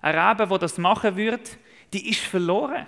Ein 0.00 0.16
Rebe, 0.16 0.46
der 0.46 0.58
das 0.58 0.78
machen 0.78 1.16
wird, 1.16 1.58
die 1.92 2.08
ist 2.08 2.20
verloren. 2.20 2.86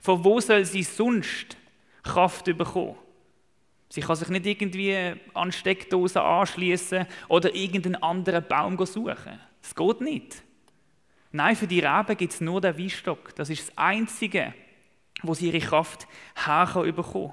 Von 0.00 0.24
wo 0.24 0.40
soll 0.40 0.64
sie 0.64 0.82
sonst 0.82 1.56
Kraft 2.02 2.46
bekommen? 2.46 2.96
Sie 3.90 4.00
kann 4.00 4.16
sich 4.16 4.28
nicht 4.28 4.46
irgendwie 4.46 5.14
an 5.34 5.52
Steckdosen 5.52 6.22
anschließen 6.22 7.06
oder 7.28 7.54
irgendeinen 7.54 8.02
anderen 8.02 8.44
Baum 8.46 8.84
suchen. 8.86 9.38
Das 9.62 9.74
geht 9.74 10.00
nicht. 10.00 10.42
Nein, 11.32 11.56
für 11.56 11.66
die 11.66 11.80
Reben 11.80 12.16
gibt 12.16 12.32
es 12.32 12.40
nur 12.40 12.60
den 12.60 12.76
Weinstock. 12.76 13.34
Das 13.36 13.50
ist 13.50 13.68
das 13.68 13.78
Einzige, 13.78 14.52
wo 15.22 15.34
sie 15.34 15.48
ihre 15.48 15.64
Kraft 15.64 16.08
her 16.44 16.66
bekommen 16.92 17.32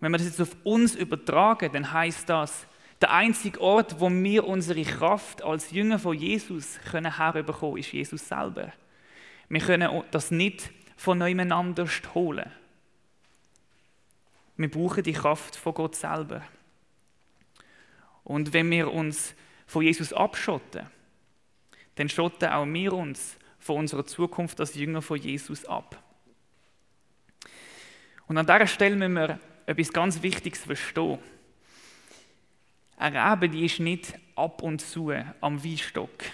Wenn 0.00 0.12
wir 0.12 0.18
das 0.18 0.26
jetzt 0.26 0.40
auf 0.40 0.56
uns 0.64 0.94
übertragen, 0.94 1.72
dann 1.72 1.92
heißt 1.92 2.28
das, 2.28 2.66
der 3.00 3.12
einzige 3.12 3.60
Ort, 3.60 3.98
wo 4.00 4.10
wir 4.10 4.46
unsere 4.46 4.82
Kraft 4.82 5.42
als 5.42 5.70
Jünger 5.70 5.98
von 5.98 6.16
Jesus 6.16 6.78
können 6.90 7.16
herbekommen, 7.16 7.78
ist 7.78 7.92
Jesus 7.92 8.28
selber. 8.28 8.72
Wir 9.48 9.60
können 9.60 10.02
das 10.10 10.30
nicht 10.30 10.70
von 10.96 11.18
nebeneinander 11.18 11.86
holen. 12.14 12.50
Wir 14.58 14.70
brauchen 14.70 15.02
die 15.02 15.14
Kraft 15.14 15.56
von 15.56 15.72
Gott 15.72 15.96
selber. 15.96 16.42
Und 18.22 18.52
wenn 18.52 18.70
wir 18.70 18.92
uns 18.92 19.34
von 19.70 19.82
Jesus 19.82 20.12
abschotten, 20.12 20.84
dann 21.94 22.08
schotten 22.08 22.48
auch 22.48 22.66
wir 22.66 22.92
uns 22.92 23.38
von 23.60 23.76
unserer 23.76 24.04
Zukunft 24.04 24.58
als 24.58 24.74
Jünger 24.74 25.00
von 25.00 25.16
Jesus 25.16 25.64
ab. 25.64 26.02
Und 28.26 28.36
an 28.36 28.46
dieser 28.46 28.66
Stelle 28.66 28.96
müssen 28.96 29.14
wir 29.14 29.38
etwas 29.66 29.92
ganz 29.92 30.20
Wichtiges 30.22 30.64
verstehen. 30.64 31.20
Eine 32.96 33.32
Rebe, 33.32 33.48
die 33.48 33.64
ist 33.64 33.78
nicht 33.78 34.18
ab 34.34 34.60
und 34.62 34.80
zu 34.80 35.12
am 35.40 35.64
Weinstock. 35.64 36.24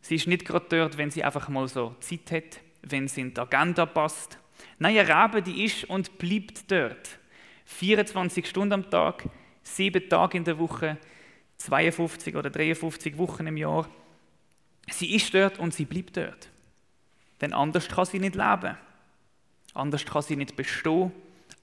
Sie 0.00 0.16
ist 0.16 0.26
nicht 0.26 0.44
gerade 0.44 0.66
dort, 0.68 0.98
wenn 0.98 1.12
sie 1.12 1.22
einfach 1.22 1.48
mal 1.48 1.68
so 1.68 1.94
Zeit 2.00 2.32
hat, 2.32 2.60
wenn 2.82 3.06
sie 3.06 3.20
in 3.20 3.34
die 3.34 3.40
Agenda 3.40 3.86
passt. 3.86 4.36
Nein, 4.80 4.98
eine 4.98 5.08
Rebe, 5.08 5.42
die 5.42 5.64
ist 5.64 5.84
und 5.84 6.18
bleibt 6.18 6.72
dort. 6.72 7.20
24 7.66 8.48
Stunden 8.48 8.72
am 8.72 8.90
Tag, 8.90 9.28
sieben 9.62 10.08
Tage 10.08 10.38
in 10.38 10.44
der 10.44 10.58
Woche, 10.58 10.98
52 11.66 12.36
oder 12.36 12.50
53 12.50 13.18
Wochen 13.18 13.46
im 13.46 13.56
Jahr. 13.56 13.88
Sie 14.90 15.14
ist 15.14 15.34
dort 15.34 15.58
und 15.58 15.74
sie 15.74 15.84
bleibt 15.84 16.16
dort. 16.16 16.48
Denn 17.40 17.52
anders 17.52 17.88
kann 17.88 18.06
sie 18.06 18.20
nicht 18.20 18.36
leben. 18.36 18.76
Anders 19.74 20.04
kann 20.04 20.22
sie 20.22 20.36
nicht 20.36 20.56
bestehen. 20.56 21.12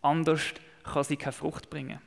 Anders 0.02 0.42
kann 0.84 1.04
sie 1.04 1.16
keine 1.16 1.32
Frucht 1.32 1.70
bringen. 1.70 2.00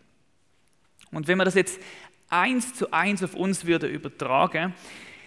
Und 1.10 1.26
wenn 1.26 1.38
wir 1.38 1.44
das 1.44 1.54
jetzt 1.54 1.80
eins 2.28 2.74
zu 2.74 2.92
eins 2.92 3.22
auf 3.22 3.34
uns 3.34 3.64
würde 3.64 3.86
übertragen, 3.86 4.74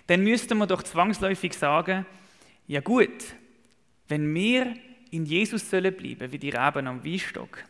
dann 0.07 0.23
müsste 0.23 0.55
man 0.55 0.67
doch 0.67 0.83
zwangsläufig 0.83 1.53
sagen, 1.53 2.05
ja 2.67 2.81
gut, 2.81 3.35
wenn 4.07 4.33
wir 4.33 4.75
in 5.11 5.25
Jesus 5.25 5.69
sollen 5.69 5.95
bleiben, 5.95 6.31
wie 6.31 6.39
die 6.39 6.49
Reben 6.49 6.88
am 6.88 7.03
Weinstock, 7.03 7.63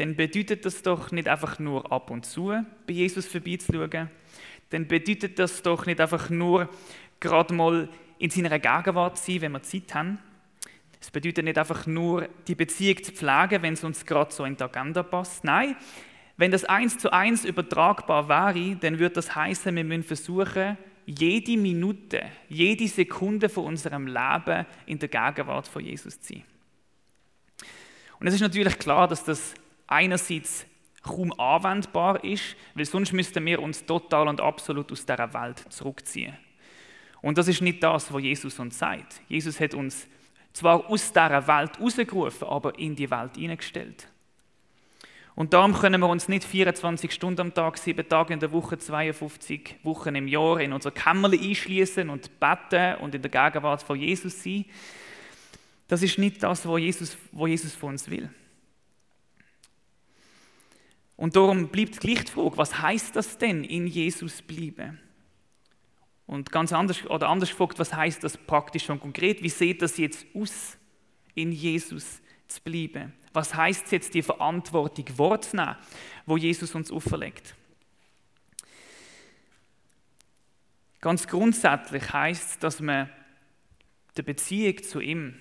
dann 0.00 0.16
bedeutet 0.16 0.64
das 0.64 0.80
doch 0.80 1.12
nicht 1.12 1.28
einfach 1.28 1.58
nur 1.58 1.92
ab 1.92 2.10
und 2.10 2.24
zu 2.24 2.54
bei 2.86 2.92
Jesus 2.94 3.26
vorbeizuschauen, 3.26 4.08
dann 4.70 4.88
bedeutet 4.88 5.38
das 5.38 5.60
doch 5.60 5.84
nicht 5.84 6.00
einfach 6.00 6.30
nur 6.30 6.70
gerade 7.20 7.52
mal 7.52 7.86
in 8.18 8.30
seiner 8.30 8.58
Gegenwart 8.58 9.18
sein, 9.18 9.42
wenn 9.42 9.52
wir 9.52 9.62
Zeit 9.62 9.94
haben. 9.94 10.18
Es 10.98 11.10
bedeutet 11.10 11.44
nicht 11.44 11.58
einfach 11.58 11.86
nur, 11.86 12.28
die 12.48 12.54
Beziehung 12.54 13.02
zu 13.02 13.12
pflegen, 13.12 13.62
wenn 13.62 13.74
es 13.74 13.84
uns 13.84 14.06
gerade 14.06 14.32
so 14.32 14.46
in 14.46 14.56
die 14.56 14.62
Agenda 14.62 15.02
passt. 15.02 15.44
Nein, 15.44 15.76
wenn 16.38 16.50
das 16.50 16.64
eins 16.64 16.96
zu 16.96 17.12
eins 17.12 17.44
übertragbar 17.44 18.26
wäre, 18.26 18.76
dann 18.76 18.98
würde 18.98 19.16
das 19.16 19.34
heißen, 19.34 19.76
wir 19.76 19.84
müssen 19.84 20.04
versuchen, 20.04 20.78
jede 21.04 21.58
Minute, 21.58 22.22
jede 22.48 22.88
Sekunde 22.88 23.50
von 23.50 23.64
unserem 23.64 24.06
Leben 24.06 24.64
in 24.86 24.98
der 24.98 25.08
Gegenwart 25.10 25.68
von 25.68 25.84
Jesus 25.84 26.18
zu 26.22 26.34
sein. 26.34 26.44
Und 28.18 28.26
es 28.26 28.34
ist 28.34 28.40
natürlich 28.40 28.78
klar, 28.78 29.06
dass 29.06 29.24
das 29.24 29.54
einerseits 29.90 30.66
kaum 31.02 31.32
anwendbar 31.38 32.22
ist, 32.24 32.56
weil 32.74 32.84
sonst 32.84 33.12
müssten 33.12 33.44
wir 33.44 33.60
uns 33.60 33.84
total 33.84 34.28
und 34.28 34.40
absolut 34.40 34.90
aus 34.92 35.04
dieser 35.04 35.32
Welt 35.34 35.64
zurückziehen. 35.70 36.36
Und 37.22 37.36
das 37.36 37.48
ist 37.48 37.60
nicht 37.60 37.82
das, 37.82 38.12
was 38.12 38.22
Jesus 38.22 38.58
uns 38.58 38.78
sagt. 38.78 39.20
Jesus 39.28 39.60
hat 39.60 39.74
uns 39.74 40.06
zwar 40.52 40.88
aus 40.88 41.12
dieser 41.12 41.46
Welt 41.46 41.78
rausgerufen, 41.80 42.48
aber 42.48 42.78
in 42.78 42.96
die 42.96 43.10
Welt 43.10 43.36
hineingestellt. 43.36 44.08
Und 45.36 45.54
darum 45.54 45.72
können 45.72 46.00
wir 46.00 46.08
uns 46.08 46.28
nicht 46.28 46.44
24 46.44 47.12
Stunden 47.12 47.40
am 47.40 47.54
Tag, 47.54 47.78
sieben 47.78 48.06
Tage 48.06 48.34
in 48.34 48.40
der 48.40 48.52
Woche, 48.52 48.76
52 48.76 49.76
Wochen 49.84 50.14
im 50.14 50.28
Jahr 50.28 50.60
in 50.60 50.72
unser 50.72 50.90
Kämmerchen 50.90 51.40
einschließen 51.40 52.10
und 52.10 52.40
beten 52.40 52.96
und 52.96 53.14
in 53.14 53.22
der 53.22 53.30
Gegenwart 53.30 53.82
von 53.82 53.98
Jesus 53.98 54.42
sein. 54.42 54.64
Das 55.88 56.02
ist 56.02 56.18
nicht 56.18 56.42
das, 56.42 56.66
was 56.66 56.80
Jesus, 56.80 57.16
was 57.32 57.48
Jesus 57.48 57.74
von 57.74 57.90
uns 57.90 58.10
will. 58.10 58.28
Und 61.20 61.36
darum 61.36 61.68
bleibt 61.68 62.00
gleich 62.00 62.24
die 62.24 62.32
Frage, 62.32 62.56
was 62.56 62.80
heißt 62.80 63.14
das 63.14 63.36
denn, 63.36 63.62
in 63.62 63.86
Jesus 63.86 64.40
bleiben? 64.40 64.98
Und 66.26 66.50
ganz 66.50 66.72
anders 66.72 67.04
oder 67.04 67.28
anders 67.28 67.50
gefragt, 67.50 67.78
was 67.78 67.92
heißt 67.92 68.24
das 68.24 68.38
praktisch 68.38 68.88
und 68.88 69.00
konkret? 69.00 69.42
Wie 69.42 69.50
sieht 69.50 69.82
das 69.82 69.98
jetzt 69.98 70.24
aus, 70.32 70.78
in 71.34 71.52
Jesus 71.52 72.22
zu 72.48 72.62
bleiben? 72.62 73.12
Was 73.34 73.54
heißt 73.54 73.84
es 73.84 73.90
jetzt, 73.90 74.14
die 74.14 74.22
Verantwortung 74.22 75.04
wahrzunehmen, 75.18 75.76
wo 76.24 76.38
Jesus 76.38 76.74
uns 76.74 76.90
auferlegt? 76.90 77.54
Ganz 81.02 81.26
grundsätzlich 81.26 82.10
heißt 82.10 82.50
es, 82.52 82.58
dass 82.60 82.80
man 82.80 83.10
der 84.16 84.22
Beziehung 84.22 84.82
zu 84.82 85.00
ihm 85.00 85.36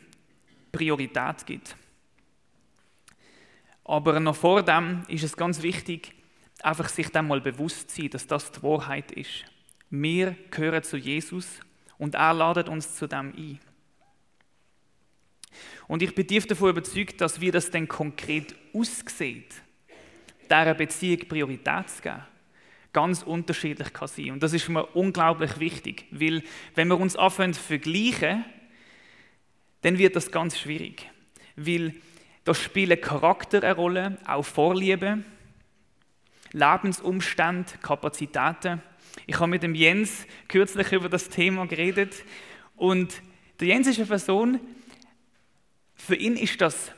Priorität 0.73 1.45
gibt. 1.45 1.77
Aber 3.89 4.19
noch 4.19 4.35
vor 4.35 4.61
dem 4.61 5.01
ist 5.07 5.23
es 5.23 5.35
ganz 5.35 5.63
wichtig, 5.63 6.13
einfach 6.61 6.89
sich 6.89 7.09
dann 7.09 7.27
mal 7.27 7.41
bewusst 7.41 7.89
zu 7.89 8.03
sein, 8.03 8.11
dass 8.11 8.27
das 8.27 8.51
die 8.51 8.61
Wahrheit 8.61 9.11
ist. 9.11 9.45
Wir 9.89 10.35
gehören 10.51 10.83
zu 10.83 10.95
Jesus 10.95 11.59
und 11.97 12.13
er 12.13 12.35
ladet 12.35 12.69
uns 12.69 12.95
zu 12.95 13.07
dem 13.07 13.33
ein. 13.35 13.59
Und 15.87 16.03
ich 16.03 16.13
bin 16.13 16.27
tief 16.27 16.45
davon 16.45 16.69
überzeugt, 16.69 17.19
dass 17.19 17.41
wie 17.41 17.49
das 17.49 17.71
denn 17.71 17.87
konkret 17.87 18.53
aussieht, 18.75 19.55
dieser 20.43 20.75
Beziehung 20.75 21.27
Priorität 21.27 21.89
zu 21.89 22.03
geben, 22.03 22.21
ganz 22.93 23.23
unterschiedlich 23.23 23.91
kann 23.91 24.07
sein. 24.07 24.29
Und 24.33 24.43
das 24.43 24.53
ist 24.53 24.69
mir 24.69 24.85
unglaublich 24.95 25.59
wichtig, 25.59 26.05
weil 26.11 26.43
wenn 26.75 26.89
wir 26.89 26.99
uns 26.99 27.15
anfangen 27.15 27.55
zu 27.55 27.61
vergleichen, 27.63 28.45
dann 29.81 29.97
wird 29.97 30.15
das 30.15 30.31
ganz 30.31 30.59
schwierig. 30.59 31.09
Weil 31.55 31.95
da 32.49 32.55
spielen 32.55 32.99
Charakter 32.99 33.61
eine 33.61 33.75
Rolle, 33.75 34.17
auch 34.25 34.41
Vorliebe, 34.41 35.19
Lebensumstände, 36.51 37.73
Kapazitäten. 37.79 38.81
Ich 39.27 39.35
habe 39.35 39.51
mit 39.51 39.61
dem 39.61 39.75
Jens 39.75 40.25
kürzlich 40.47 40.91
über 40.91 41.09
das 41.09 41.29
Thema 41.29 41.67
geredet 41.67 42.15
und 42.75 43.21
der 43.59 43.67
Jens 43.67 43.85
ist 43.85 43.99
eine 43.99 44.07
Person, 44.07 44.59
für 45.93 46.15
ihn 46.15 46.35
ist 46.37 46.59
das 46.59 46.91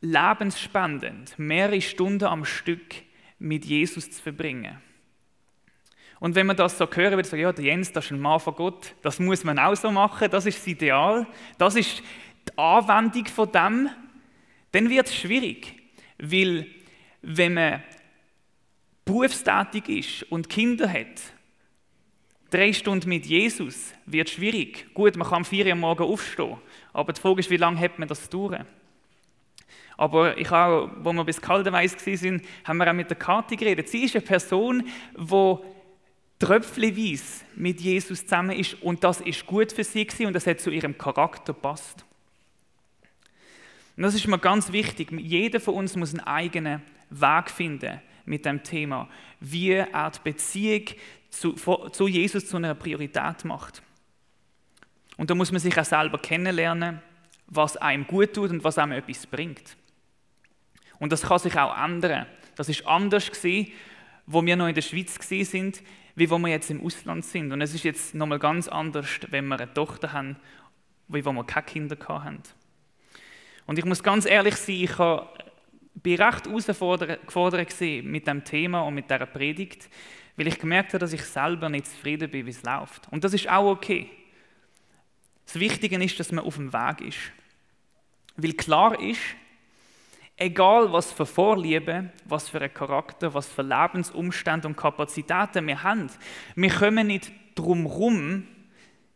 lebensspendend, 0.00 1.36
mehrere 1.36 1.80
Stunden 1.80 2.26
am 2.26 2.44
Stück 2.44 2.94
mit 3.40 3.64
Jesus 3.64 4.08
zu 4.08 4.22
verbringen. 4.22 4.80
Und 6.20 6.36
wenn 6.36 6.46
man 6.46 6.56
das 6.56 6.78
so 6.78 6.88
hören 6.88 7.16
würde, 7.16 7.28
so, 7.28 7.34
ja, 7.34 7.52
der 7.52 7.64
Jens, 7.64 7.90
das 7.90 8.04
ist 8.04 8.12
ein 8.12 8.20
Mann 8.20 8.38
von 8.38 8.54
Gott, 8.54 8.94
das 9.02 9.18
muss 9.18 9.42
man 9.42 9.58
auch 9.58 9.74
so 9.74 9.90
machen, 9.90 10.30
das 10.30 10.46
ist 10.46 10.58
das 10.58 10.66
Ideal, 10.68 11.26
das 11.58 11.74
ist 11.74 12.04
die 12.48 12.56
Anwendung 12.56 13.26
von 13.26 13.50
dem, 13.50 13.90
dann 14.74 14.90
wird 14.90 15.06
es 15.06 15.14
schwierig. 15.14 15.72
Weil, 16.18 16.66
wenn 17.22 17.54
man 17.54 17.82
berufstätig 19.04 19.88
ist 19.88 20.32
und 20.32 20.48
Kinder 20.48 20.90
hat, 20.90 21.20
drei 22.50 22.72
Stunden 22.72 23.08
mit 23.08 23.26
Jesus 23.26 23.92
wird 24.06 24.30
schwierig. 24.30 24.92
Gut, 24.94 25.16
man 25.16 25.28
kann 25.28 25.38
am 25.38 25.44
4 25.44 25.66
Uhr 25.66 25.74
morgen 25.74 26.04
aufstehen, 26.04 26.56
aber 26.92 27.12
die 27.12 27.20
Frage 27.20 27.40
ist, 27.40 27.50
wie 27.50 27.56
lange 27.56 27.78
hat 27.78 27.98
man 27.98 28.08
das 28.08 28.28
durch? 28.28 28.58
Aber 29.96 30.36
ich 30.38 30.50
auch, 30.50 30.90
wo 30.98 31.12
wir 31.12 31.24
bis 31.24 31.40
Kaldenweiß 31.40 31.96
sind, 31.98 32.44
haben 32.64 32.78
wir 32.78 32.90
auch 32.90 32.94
mit 32.94 33.10
der 33.10 33.16
Kathi 33.16 33.54
geredet. 33.54 33.88
Sie 33.88 34.02
ist 34.02 34.16
eine 34.16 34.24
Person, 34.24 34.88
die 35.16 35.56
tröpfchenweise 36.40 37.44
mit 37.54 37.80
Jesus 37.80 38.22
zusammen 38.22 38.58
ist 38.58 38.82
und 38.82 39.04
das 39.04 39.20
ist 39.20 39.46
gut 39.46 39.70
für 39.72 39.84
sie 39.84 40.06
und 40.26 40.32
das 40.32 40.48
hat 40.48 40.60
zu 40.60 40.70
ihrem 40.70 40.98
Charakter 40.98 41.52
passt. 41.52 42.04
Und 43.96 44.02
das 44.02 44.14
ist 44.14 44.26
mir 44.26 44.38
ganz 44.38 44.72
wichtig. 44.72 45.10
Jeder 45.12 45.60
von 45.60 45.74
uns 45.74 45.96
muss 45.96 46.10
einen 46.10 46.26
eigenen 46.26 46.82
Weg 47.10 47.50
finden 47.50 48.00
mit 48.24 48.44
dem 48.44 48.62
Thema, 48.62 49.08
wie 49.40 49.70
er 49.70 50.10
die 50.10 50.18
Beziehung 50.24 50.84
zu, 51.30 51.52
zu 51.52 52.08
Jesus 52.08 52.46
zu 52.46 52.56
einer 52.56 52.74
Priorität 52.74 53.44
macht. 53.44 53.82
Und 55.16 55.30
da 55.30 55.34
muss 55.34 55.52
man 55.52 55.60
sich 55.60 55.78
auch 55.78 55.84
selber 55.84 56.18
kennenlernen, 56.18 57.00
was 57.46 57.76
einem 57.76 58.06
gut 58.06 58.34
tut 58.34 58.50
und 58.50 58.64
was 58.64 58.78
einem 58.78 58.92
etwas 58.92 59.26
bringt. 59.26 59.76
Und 60.98 61.12
das 61.12 61.22
kann 61.22 61.38
sich 61.38 61.56
auch 61.56 61.76
ändern. 61.76 62.26
Das 62.56 62.68
ist 62.68 62.86
anders 62.86 63.30
gewesen, 63.30 63.72
wo 64.26 64.44
wir 64.44 64.56
noch 64.56 64.68
in 64.68 64.74
der 64.74 64.82
Schweiz 64.82 65.18
sind, 65.28 65.82
wie 66.16 66.30
wo 66.30 66.38
wir 66.38 66.48
jetzt 66.48 66.70
im 66.70 66.84
Ausland 66.84 67.24
sind. 67.24 67.52
Und 67.52 67.60
es 67.60 67.74
ist 67.74 67.84
jetzt 67.84 68.14
nochmal 68.14 68.38
ganz 68.38 68.68
anders, 68.68 69.08
wenn 69.28 69.46
wir 69.48 69.58
eine 69.58 69.72
Tochter 69.72 70.12
haben, 70.12 70.36
wie 71.08 71.24
wo 71.24 71.32
wir 71.32 71.44
keine 71.44 71.66
Kinder 71.66 71.96
haben. 72.08 72.40
Und 73.66 73.78
ich 73.78 73.84
muss 73.84 74.02
ganz 74.02 74.26
ehrlich 74.26 74.56
sein, 74.56 74.76
ich 74.76 74.98
war 74.98 75.32
recht 76.04 76.46
herausgefordert 76.46 77.80
mit 78.04 78.26
dem 78.26 78.44
Thema 78.44 78.82
und 78.82 78.94
mit 78.94 79.10
dieser 79.10 79.26
Predigt, 79.26 79.88
weil 80.36 80.48
ich 80.48 80.58
gemerkt 80.58 80.90
habe, 80.90 80.98
dass 80.98 81.12
ich 81.12 81.24
selber 81.24 81.68
nicht 81.68 81.86
zufrieden 81.86 82.30
bin, 82.30 82.46
wie 82.46 82.50
es 82.50 82.62
läuft. 82.62 83.10
Und 83.10 83.24
das 83.24 83.32
ist 83.32 83.48
auch 83.48 83.70
okay. 83.70 84.10
Das 85.46 85.58
Wichtige 85.60 86.02
ist, 86.02 86.18
dass 86.18 86.32
man 86.32 86.44
auf 86.44 86.56
dem 86.56 86.72
Weg 86.72 87.00
ist. 87.00 87.18
Weil 88.36 88.52
klar 88.52 89.00
ist, 89.00 89.20
egal 90.36 90.92
was 90.92 91.12
für 91.12 91.26
Vorlieben, 91.26 92.10
was 92.24 92.48
für 92.48 92.60
einen 92.60 92.74
Charakter, 92.74 93.32
was 93.32 93.46
für 93.46 93.62
Lebensumstände 93.62 94.66
und 94.66 94.76
Kapazitäten 94.76 95.66
wir 95.66 95.82
haben, 95.82 96.10
wir 96.56 96.70
kommen 96.70 97.06
nicht 97.06 97.30
drum 97.54 97.86
herum, 97.86 98.46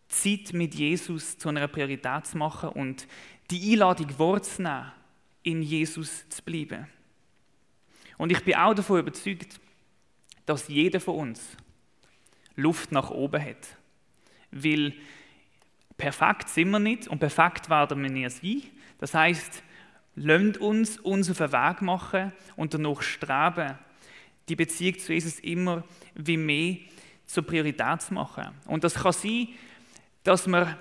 Zeit 0.08 0.52
mit 0.52 0.74
Jesus 0.74 1.36
zu 1.36 1.48
einer 1.48 1.68
Priorität 1.68 2.26
zu 2.26 2.38
machen 2.38 2.70
und 2.70 3.06
die 3.50 3.72
Einladung 3.72 4.18
wahrzunehmen, 4.18 4.92
in 5.42 5.62
Jesus 5.62 6.28
zu 6.28 6.42
bleiben. 6.42 6.86
Und 8.18 8.32
ich 8.32 8.44
bin 8.44 8.56
auch 8.56 8.74
davon 8.74 9.00
überzeugt, 9.00 9.60
dass 10.44 10.68
jeder 10.68 11.00
von 11.00 11.16
uns 11.16 11.56
Luft 12.56 12.92
nach 12.92 13.10
oben 13.10 13.42
hat. 13.42 13.76
Weil 14.50 14.94
perfekt 15.96 16.48
sind 16.48 16.70
wir 16.70 16.78
nicht 16.78 17.08
und 17.08 17.18
perfekt 17.18 17.70
werden 17.70 18.02
wir 18.02 18.10
nie 18.10 18.28
sein. 18.28 18.62
Das 18.98 19.14
heißt, 19.14 19.62
lasst 20.16 20.58
uns 20.58 20.98
uns 20.98 21.30
auf 21.30 21.38
den 21.38 21.52
Weg 21.52 21.82
machen 21.82 22.32
und 22.56 22.74
danach 22.74 23.02
streben, 23.02 23.78
die 24.48 24.56
Beziehung 24.56 24.98
zu 24.98 25.12
Jesus 25.12 25.38
immer 25.40 25.84
wie 26.14 26.36
mehr 26.36 26.76
zur 27.26 27.46
Priorität 27.46 28.02
zu 28.02 28.14
machen. 28.14 28.48
Und 28.66 28.84
das 28.84 28.94
kann 28.94 29.12
sein, 29.12 29.48
dass 30.24 30.46
wir 30.46 30.78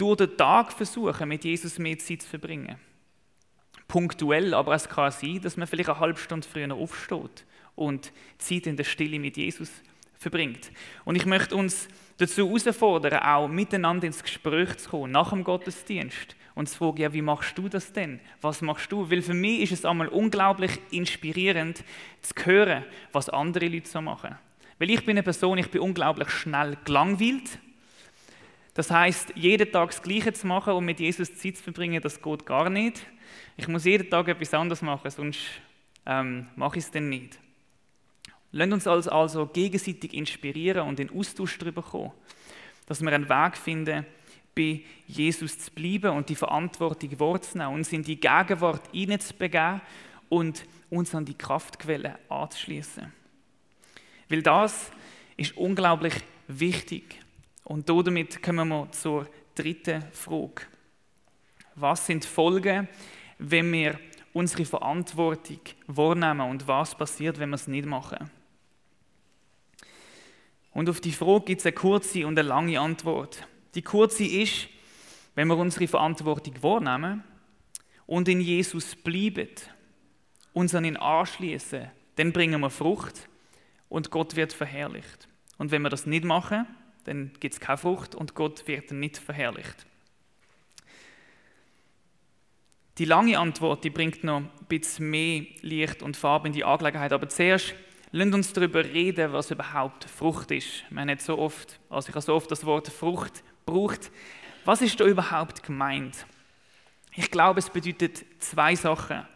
durch 0.00 0.16
den 0.16 0.36
Tag 0.36 0.72
versuchen, 0.72 1.28
mit 1.28 1.44
Jesus 1.44 1.78
mehr 1.78 1.98
Zeit 1.98 2.22
zu 2.22 2.28
verbringen. 2.28 2.76
Punktuell, 3.86 4.54
aber 4.54 4.74
es 4.74 4.88
kann 4.88 5.10
sein, 5.10 5.40
dass 5.42 5.56
man 5.56 5.66
vielleicht 5.66 5.90
eine 5.90 6.00
halbe 6.00 6.18
Stunde 6.18 6.46
früher 6.46 6.72
aufsteht 6.74 7.44
und 7.74 8.12
Zeit 8.38 8.66
in 8.66 8.76
der 8.76 8.84
Stille 8.84 9.18
mit 9.18 9.36
Jesus 9.36 9.70
verbringt. 10.14 10.70
Und 11.04 11.16
ich 11.16 11.26
möchte 11.26 11.56
uns 11.56 11.88
dazu 12.18 12.46
herausfordern, 12.46 13.20
auch 13.20 13.48
miteinander 13.48 14.06
ins 14.06 14.22
Gespräch 14.22 14.76
zu 14.78 14.90
kommen, 14.90 15.12
nach 15.12 15.30
dem 15.30 15.44
Gottesdienst 15.44 16.36
und 16.54 16.68
zu 16.68 16.76
fragen, 16.76 17.02
ja, 17.02 17.12
wie 17.12 17.22
machst 17.22 17.58
du 17.58 17.68
das 17.68 17.92
denn? 17.92 18.20
Was 18.40 18.62
machst 18.62 18.92
du? 18.92 19.10
Weil 19.10 19.22
für 19.22 19.34
mich 19.34 19.62
ist 19.62 19.72
es 19.72 19.84
einmal 19.84 20.08
unglaublich 20.08 20.78
inspirierend 20.90 21.82
zu 22.22 22.34
hören, 22.44 22.84
was 23.12 23.28
andere 23.28 23.66
Leute 23.66 23.88
so 23.88 24.00
machen. 24.00 24.36
Weil 24.78 24.90
ich 24.90 25.04
bin 25.04 25.16
eine 25.16 25.22
Person, 25.22 25.58
ich 25.58 25.70
bin 25.70 25.80
unglaublich 25.80 26.30
schnell 26.30 26.76
gelangweilt 26.84 27.58
das 28.80 28.90
heißt, 28.90 29.34
jeden 29.34 29.70
Tag 29.70 29.90
das 29.90 30.00
Gleiche 30.00 30.32
zu 30.32 30.46
machen 30.46 30.72
und 30.72 30.86
mit 30.86 31.00
Jesus 31.00 31.34
Zeit 31.34 31.58
zu 31.58 31.64
verbringen, 31.64 32.00
das 32.00 32.22
geht 32.22 32.46
gar 32.46 32.70
nicht. 32.70 33.04
Ich 33.58 33.68
muss 33.68 33.84
jeden 33.84 34.08
Tag 34.08 34.26
etwas 34.28 34.54
anderes 34.54 34.80
machen, 34.80 35.10
sonst 35.10 35.38
ähm, 36.06 36.46
mache 36.56 36.78
ich 36.78 36.84
es 36.84 36.90
dann 36.90 37.10
nicht. 37.10 37.38
Lasst 38.52 38.72
uns 38.88 39.06
also, 39.06 39.44
gegenseitig 39.44 40.14
inspirieren 40.14 40.88
und 40.88 40.98
in 40.98 41.10
Austausch 41.10 41.58
darüber 41.58 41.82
kommen, 41.82 42.12
dass 42.86 43.02
wir 43.02 43.12
einen 43.12 43.28
Weg 43.28 43.58
finden, 43.58 44.06
bei 44.56 44.80
Jesus 45.06 45.58
zu 45.58 45.70
bleiben 45.72 46.16
und 46.16 46.30
die 46.30 46.34
Verantwortung 46.34 47.20
wahrzunehmen, 47.20 47.74
uns 47.74 47.92
in 47.92 48.02
die 48.02 48.18
Gegenwart 48.18 48.88
hineinzubegeben 48.92 49.82
und 50.30 50.64
uns 50.88 51.14
an 51.14 51.26
die 51.26 51.36
Kraftquelle 51.36 52.18
anzuschließen. 52.30 53.12
Weil 54.30 54.42
das 54.42 54.90
ist 55.36 55.54
unglaublich 55.54 56.14
wichtig. 56.48 57.20
Und 57.70 57.88
damit 57.88 58.42
kommen 58.42 58.66
wir 58.66 58.90
zur 58.90 59.28
dritten 59.54 60.02
Frage. 60.10 60.62
Was 61.76 62.04
sind 62.04 62.24
die 62.24 62.28
Folgen, 62.28 62.88
wenn 63.38 63.72
wir 63.72 63.96
unsere 64.32 64.64
Verantwortung 64.64 65.60
wahrnehmen 65.86 66.50
und 66.50 66.66
was 66.66 66.96
passiert, 66.96 67.38
wenn 67.38 67.50
wir 67.50 67.54
es 67.54 67.68
nicht 67.68 67.86
machen? 67.86 68.28
Und 70.72 70.88
auf 70.88 71.00
die 71.00 71.12
Frage 71.12 71.44
gibt 71.44 71.60
es 71.60 71.66
eine 71.66 71.74
kurze 71.74 72.26
und 72.26 72.36
eine 72.36 72.48
lange 72.48 72.80
Antwort. 72.80 73.46
Die 73.76 73.82
kurze 73.82 74.24
ist, 74.24 74.66
wenn 75.36 75.46
wir 75.46 75.56
unsere 75.56 75.86
Verantwortung 75.86 76.60
wahrnehmen 76.64 77.22
und 78.04 78.26
in 78.26 78.40
Jesus 78.40 78.96
bleiben, 78.96 79.48
uns 80.54 80.74
an 80.74 80.84
ihn 80.84 80.96
anschließen, 80.96 81.88
dann 82.16 82.32
bringen 82.32 82.62
wir 82.62 82.70
Frucht 82.70 83.28
und 83.88 84.10
Gott 84.10 84.34
wird 84.34 84.52
verherrlicht. 84.52 85.28
Und 85.56 85.70
wenn 85.70 85.82
wir 85.82 85.88
das 85.88 86.04
nicht 86.04 86.24
machen, 86.24 86.66
dann 87.04 87.32
gibt 87.40 87.54
es 87.54 87.60
keine 87.60 87.78
Frucht 87.78 88.14
und 88.14 88.34
Gott 88.34 88.66
wird 88.66 88.90
nicht 88.92 89.18
verherrlicht. 89.18 89.86
Die 92.98 93.04
lange 93.06 93.38
Antwort, 93.38 93.82
die 93.82 93.90
bringt 93.90 94.24
noch 94.24 94.38
ein 94.38 94.50
bisschen 94.68 95.08
mehr 95.08 95.44
Licht 95.62 96.02
und 96.02 96.16
Farbe 96.16 96.48
in 96.48 96.52
die 96.52 96.64
Angelegenheit. 96.64 97.12
Aber 97.12 97.28
zuerst, 97.28 97.74
lasst 98.12 98.34
uns 98.34 98.52
darüber 98.52 98.84
reden, 98.84 99.32
was 99.32 99.50
überhaupt 99.50 100.04
Frucht 100.04 100.50
ist. 100.50 100.84
Man 100.90 101.08
hat 101.08 101.22
so 101.22 101.38
oft, 101.38 101.80
also 101.88 102.10
ich 102.10 102.14
habe 102.14 102.24
so 102.24 102.34
oft 102.34 102.50
das 102.50 102.66
Wort 102.66 102.88
Frucht 102.88 103.42
braucht. 103.64 104.10
Was 104.66 104.82
ist 104.82 105.00
da 105.00 105.06
überhaupt 105.06 105.62
gemeint? 105.62 106.26
Ich 107.16 107.30
glaube, 107.30 107.60
es 107.60 107.70
bedeutet 107.70 108.24
zwei 108.38 108.74
Sachen. 108.74 109.26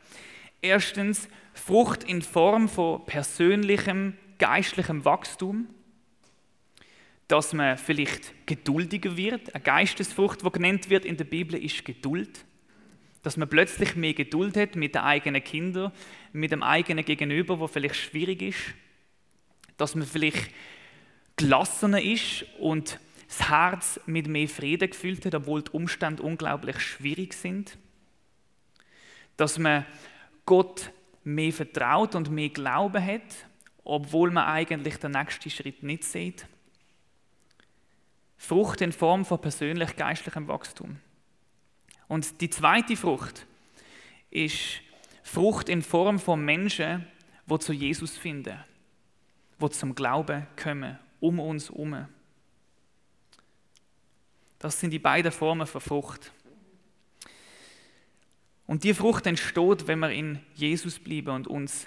Erstens, 0.61 1.29
Frucht 1.55 2.05
in 2.05 2.20
Form 2.20 2.68
von 2.68 3.05
persönlichem, 3.07 4.18
geistlichem 4.38 5.05
Wachstum 5.05 5.68
dass 7.29 7.53
man 7.53 7.79
vielleicht 7.79 8.47
geduldiger 8.47 9.17
wird. 9.17 9.55
Eine 9.55 9.65
Geistesfrucht, 9.65 10.45
die 10.45 10.51
genannt 10.51 10.91
wird 10.91 11.05
in 11.05 11.17
der 11.17 11.25
Bibel, 11.25 11.63
ist 11.63 11.85
Geduld. 11.85 12.45
Dass 13.23 13.37
man 13.37 13.49
plötzlich 13.49 13.97
mehr 13.97 14.13
Geduld 14.13 14.57
hat 14.57 14.77
mit 14.77 14.95
den 14.95 15.03
eigenen 15.03 15.43
Kindern, 15.43 15.93
mit 16.33 16.53
dem 16.53 16.63
eigenen 16.63 17.05
Gegenüber, 17.05 17.59
wo 17.59 17.67
vielleicht 17.67 17.97
schwierig 17.97 18.43
ist. 18.43 18.59
Dass 19.79 19.95
man 19.95 20.07
vielleicht 20.07 20.51
gelassener 21.37 22.03
ist 22.03 22.45
und 22.59 23.01
das 23.27 23.49
Herz 23.49 24.01
mit 24.07 24.29
mehr 24.29 24.49
Frieden 24.49 24.91
gefüllt 24.91 25.25
hat, 25.25 25.35
obwohl 25.35 25.63
die 25.63 25.71
Umstände 25.71 26.23
unglaublich 26.23 26.79
schwierig 26.81 27.33
sind. 27.33 27.79
Dass 29.37 29.59
man 29.59 29.87
Gott 30.45 30.91
mehr 31.25 31.53
vertraut 31.53 32.15
und 32.15 32.31
mehr 32.31 32.51
Glauben 32.51 33.05
hat, 33.05 33.47
obwohl 33.83 34.31
man 34.31 34.47
eigentlich 34.47 34.97
den 34.97 35.13
nächsten 35.13 35.51
Schritt 35.51 35.83
nicht 35.83 36.05
sieht. 36.05 36.47
Frucht 38.45 38.83
in 38.83 38.93
Form 38.93 39.25
von 39.25 39.41
persönlich 39.41 39.97
geistlichem 39.97 40.47
Wachstum. 40.49 40.99
Und 42.09 42.43
die 42.43 42.51
zweite 42.51 42.95
Frucht 42.95 43.47
ist 44.31 44.83
Frucht 45.23 45.71
in 45.71 45.81
Form 45.81 46.19
von 46.19 46.45
Menschen, 46.45 47.07
die 47.47 47.59
zu 47.59 47.73
Jesus 47.73 48.19
finden, 48.19 48.63
die 49.61 49.71
zum 49.71 49.95
Glauben 49.95 50.47
kommen, 50.63 50.99
um 51.21 51.41
uns 51.41 51.71
herum. 51.71 52.07
Das 54.59 54.79
sind 54.79 54.91
die 54.91 54.99
beiden 54.99 55.33
Formen 55.33 55.67
von 55.67 55.81
Frucht. 55.81 56.31
Und 58.67 58.85
die 58.85 58.93
Frucht 58.93 59.27
entsteht, 59.27 59.87
wenn 59.87 60.01
wir 60.01 60.11
in 60.11 60.41
Jesus 60.55 60.99
bleiben 60.99 61.31
und 61.31 61.47
uns 61.47 61.87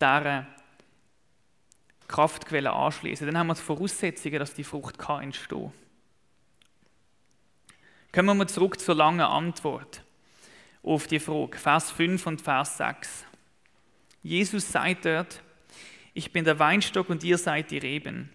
dieser 0.00 0.46
Kraftquelle 2.06 2.72
anschließen. 2.72 3.26
Dann 3.26 3.38
haben 3.38 3.48
wir 3.48 3.54
die 3.54 3.60
Voraussetzungen, 3.60 4.38
dass 4.38 4.54
die 4.54 4.62
Frucht 4.62 4.98
entstehen 5.00 5.72
kann. 5.72 5.85
Kommen 8.16 8.38
wir 8.38 8.46
zurück 8.46 8.80
zur 8.80 8.94
langen 8.94 9.20
Antwort 9.20 10.02
auf 10.82 11.06
die 11.06 11.18
Frage, 11.18 11.58
Vers 11.58 11.90
5 11.90 12.26
und 12.26 12.40
Vers 12.40 12.78
6. 12.78 13.26
Jesus 14.22 14.72
sagt 14.72 15.04
dort, 15.04 15.42
ich 16.14 16.32
bin 16.32 16.46
der 16.46 16.58
Weinstock 16.58 17.10
und 17.10 17.22
ihr 17.24 17.36
seid 17.36 17.70
die 17.70 17.76
Reben. 17.76 18.30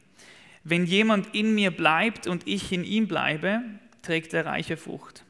Wenn 0.64 0.86
jemand 0.86 1.34
in 1.34 1.56
mir 1.56 1.72
bleibt 1.72 2.28
und 2.28 2.48
ich 2.48 2.72
in 2.72 2.84
ihm 2.84 3.08
bleibe, 3.08 3.64
trägt 4.04 4.36
er 4.36 4.46
reiche 4.46 4.78
Frucht. 4.78 5.26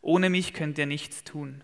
Ohne 0.00 0.30
mich 0.30 0.52
könnt 0.52 0.78
ihr 0.78 0.86
nichts 0.86 1.22
tun. 1.22 1.62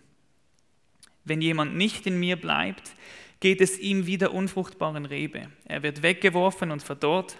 Wenn 1.24 1.40
jemand 1.40 1.74
nicht 1.74 2.06
in 2.06 2.20
mir 2.20 2.36
bleibt, 2.36 2.92
geht 3.40 3.60
es 3.60 3.80
ihm 3.80 4.06
wie 4.06 4.16
der 4.16 4.32
unfruchtbaren 4.32 5.06
Rebe. 5.06 5.48
Er 5.64 5.82
wird 5.82 6.02
weggeworfen 6.02 6.70
und 6.70 6.84
verdorrt. 6.84 7.36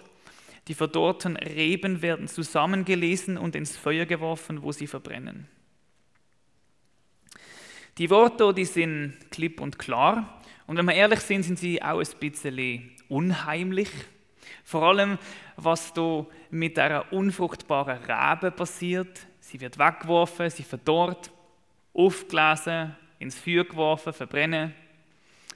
Die 0.69 0.75
verdorrten 0.75 1.35
Reben 1.35 2.03
werden 2.03 2.27
zusammengelesen 2.27 3.37
und 3.39 3.55
ins 3.55 3.75
Feuer 3.75 4.05
geworfen, 4.05 4.61
wo 4.61 4.71
sie 4.71 4.85
verbrennen. 4.85 5.47
Die 7.97 8.09
Worte, 8.11 8.53
die 8.53 8.65
sind 8.65 9.17
klipp 9.31 9.59
und 9.59 9.79
klar. 9.79 10.41
Und 10.67 10.77
wenn 10.77 10.85
wir 10.85 10.93
ehrlich 10.93 11.21
sind, 11.21 11.41
sind 11.41 11.57
sie 11.57 11.81
auch 11.81 11.99
ein 11.99 12.19
bisschen 12.19 12.91
unheimlich. 13.09 13.89
Vor 14.63 14.83
allem, 14.83 15.17
was 15.57 15.91
da 15.93 16.25
mit 16.51 16.77
der 16.77 17.11
unfruchtbaren 17.11 18.03
Rebe 18.03 18.51
passiert. 18.51 19.25
Sie 19.39 19.59
wird 19.59 19.79
weggeworfen, 19.79 20.51
sie 20.51 20.63
verdorrt, 20.63 21.31
aufgelesen, 21.95 22.95
ins 23.17 23.39
Feuer 23.39 23.63
geworfen, 23.63 24.13
verbrennen. 24.13 24.75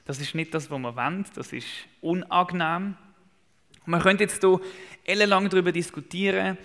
Das 0.04 0.20
ist 0.20 0.34
nicht 0.34 0.52
das, 0.52 0.68
was 0.70 0.78
man 0.78 0.96
wollen. 0.96 1.24
Das 1.36 1.52
ist 1.52 1.68
unangenehm. 2.00 2.96
Man 3.86 4.00
könnte 4.00 4.24
jetzt 4.24 4.40
hier 4.40 4.60
ellenlang 5.04 5.48
darüber 5.50 5.72
diskutieren, 5.72 6.56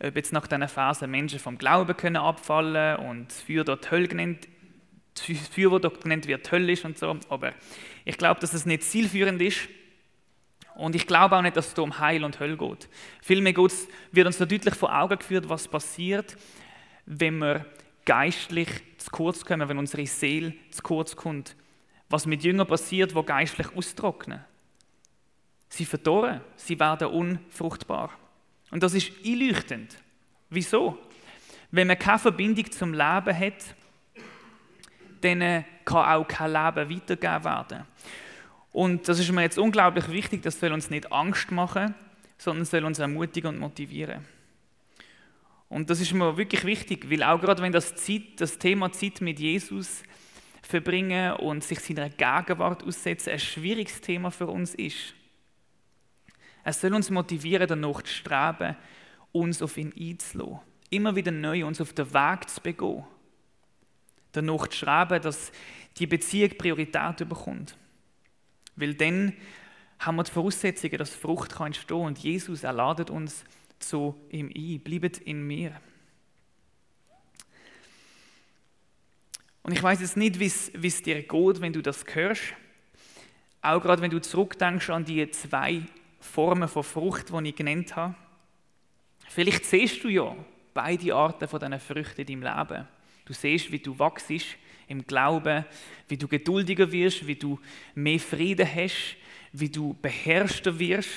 ob 0.00 0.16
jetzt 0.16 0.32
nach 0.32 0.46
diesen 0.46 0.68
Phasen 0.68 1.10
Menschen 1.10 1.38
vom 1.38 1.58
Glauben 1.58 1.96
können 1.96 2.16
abfallen 2.16 2.96
und 2.96 3.32
Feuer 3.32 3.64
dort 3.64 3.90
Hölle 3.90 4.08
genannt, 4.08 4.48
Feuer, 5.14 5.70
das 5.70 5.82
dort 5.82 6.00
genannt 6.02 6.26
wird, 6.26 6.50
Hölle 6.50 6.72
ist 6.72 6.84
und 6.84 6.98
so. 6.98 7.18
Aber 7.28 7.52
ich 8.04 8.16
glaube, 8.16 8.40
dass 8.40 8.54
es 8.54 8.66
nicht 8.66 8.84
zielführend 8.84 9.40
ist. 9.42 9.68
Und 10.74 10.96
ich 10.96 11.06
glaube 11.06 11.36
auch 11.36 11.42
nicht, 11.42 11.56
dass 11.56 11.68
es 11.68 11.74
hier 11.74 11.84
um 11.84 11.98
Heil 11.98 12.24
und 12.24 12.40
Hölle 12.40 12.56
geht. 12.56 12.88
Vielmehr 13.20 13.54
wird 13.54 14.26
uns 14.26 14.38
da 14.38 14.46
deutlich 14.46 14.74
vor 14.74 14.98
Augen 14.98 15.18
geführt, 15.18 15.48
was 15.48 15.68
passiert, 15.68 16.36
wenn 17.04 17.38
wir 17.38 17.66
geistlich 18.06 18.68
zu 18.96 19.10
kurz 19.10 19.44
kommen, 19.44 19.68
wenn 19.68 19.78
unsere 19.78 20.06
Seele 20.06 20.54
zu 20.70 20.82
kurz 20.82 21.14
kommt. 21.14 21.54
Was 22.08 22.26
mit 22.26 22.42
Jüngern 22.42 22.66
passiert, 22.66 23.14
wo 23.14 23.22
geistlich 23.22 23.68
austrocknen. 23.76 24.44
Sie 25.72 25.86
verdorren, 25.86 26.42
sie 26.54 26.78
werden 26.78 27.08
unfruchtbar. 27.08 28.10
Und 28.70 28.82
das 28.82 28.92
ist 28.92 29.10
einleuchtend. 29.24 29.96
Wieso? 30.50 30.98
Wenn 31.70 31.86
man 31.86 31.98
keine 31.98 32.18
Verbindung 32.18 32.70
zum 32.70 32.92
Leben 32.92 33.34
hat, 33.34 33.74
dann 35.22 35.64
kann 35.86 36.04
auch 36.04 36.28
kein 36.28 36.52
Leben 36.52 36.90
weitergegeben 36.90 37.44
werden. 37.44 37.86
Und 38.70 39.08
das 39.08 39.18
ist 39.18 39.32
mir 39.32 39.40
jetzt 39.40 39.58
unglaublich 39.58 40.10
wichtig, 40.10 40.42
das 40.42 40.60
soll 40.60 40.72
uns 40.72 40.90
nicht 40.90 41.10
Angst 41.10 41.50
machen, 41.50 41.94
sondern 42.36 42.66
soll 42.66 42.84
uns 42.84 42.98
ermutigen 42.98 43.54
und 43.54 43.58
motivieren. 43.58 44.26
Und 45.70 45.88
das 45.88 46.02
ist 46.02 46.12
mir 46.12 46.36
wirklich 46.36 46.66
wichtig, 46.66 47.10
weil 47.10 47.22
auch 47.22 47.40
gerade 47.40 47.62
wenn 47.62 47.72
das, 47.72 47.94
Zeit, 47.94 48.22
das 48.36 48.58
Thema 48.58 48.92
Zeit 48.92 49.22
mit 49.22 49.40
Jesus 49.40 50.02
verbringen 50.60 51.32
und 51.36 51.64
sich 51.64 51.80
seiner 51.80 52.10
Gegenwart 52.10 52.84
aussetzen 52.84 53.30
ein 53.30 53.38
schwieriges 53.38 54.02
Thema 54.02 54.30
für 54.30 54.48
uns 54.48 54.74
ist. 54.74 55.14
Es 56.64 56.80
soll 56.80 56.94
uns 56.94 57.10
motivieren, 57.10 57.66
danach 57.66 58.02
zu 58.02 58.12
streben, 58.12 58.76
uns 59.32 59.62
auf 59.62 59.76
ihn 59.76 59.92
einzulassen. 59.98 60.60
Immer 60.90 61.16
wieder 61.16 61.32
neu 61.32 61.64
uns 61.66 61.80
auf 61.80 61.92
den 61.92 62.12
Weg 62.12 62.48
zu 62.48 62.60
begehen. 62.60 63.04
Danach 64.32 64.68
zu 64.68 64.76
streben, 64.78 65.22
dass 65.22 65.52
die 65.98 66.06
Beziehung 66.06 66.56
Priorität 66.56 67.28
bekommt. 67.28 67.76
Weil 68.76 68.94
dann 68.94 69.32
haben 69.98 70.16
wir 70.16 70.24
die 70.24 70.30
Voraussetzungen, 70.30 70.98
dass 70.98 71.14
Frucht 71.14 71.58
entstehen 71.60 71.98
kann 71.98 72.06
und 72.06 72.18
Jesus 72.18 72.62
erladet 72.62 73.10
uns 73.10 73.44
zu 73.78 74.14
ihm 74.30 74.50
ein. 74.54 74.80
Bleibt 74.80 75.18
in 75.18 75.46
mir. 75.46 75.80
Und 79.62 79.72
ich 79.72 79.82
weiß 79.82 80.00
jetzt 80.00 80.16
nicht, 80.16 80.38
wie 80.38 80.46
es 80.86 81.02
dir 81.02 81.22
geht, 81.22 81.60
wenn 81.60 81.72
du 81.72 81.82
das 81.82 82.04
hörst. 82.12 82.54
Auch 83.60 83.80
gerade 83.80 84.02
wenn 84.02 84.10
du 84.10 84.20
zurückdenkst 84.20 84.90
an 84.90 85.04
die 85.04 85.30
zwei 85.30 85.82
Formen 86.22 86.68
von 86.68 86.84
Frucht, 86.84 87.30
die 87.30 87.48
ich 87.48 87.56
genannt 87.56 87.94
habe. 87.96 88.14
Vielleicht 89.28 89.64
siehst 89.64 90.02
du 90.04 90.08
ja 90.08 90.34
beide 90.72 91.14
Arten 91.14 91.48
von 91.48 91.60
diesen 91.60 91.80
Früchten 91.80 92.22
in 92.22 92.40
deinem 92.40 92.56
Leben. 92.56 92.88
Du 93.24 93.32
siehst, 93.32 93.70
wie 93.70 93.78
du 93.78 93.98
wachst 93.98 94.30
im 94.88 95.06
Glauben, 95.06 95.64
wie 96.08 96.16
du 96.16 96.28
geduldiger 96.28 96.90
wirst, 96.90 97.26
wie 97.26 97.34
du 97.34 97.58
mehr 97.94 98.18
Frieden 98.18 98.66
hast, 98.66 99.16
wie 99.52 99.68
du 99.68 99.94
beherrschter 100.00 100.78
wirst. 100.78 101.10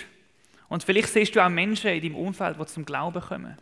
Und 0.68 0.84
vielleicht 0.84 1.10
siehst 1.10 1.36
du 1.36 1.44
auch 1.44 1.50
Menschen 1.50 1.92
in 1.92 2.02
deinem 2.02 2.16
Umfeld, 2.16 2.60
die 2.60 2.66
zum 2.66 2.86
Glauben 2.86 3.22
kommen. 3.22 3.58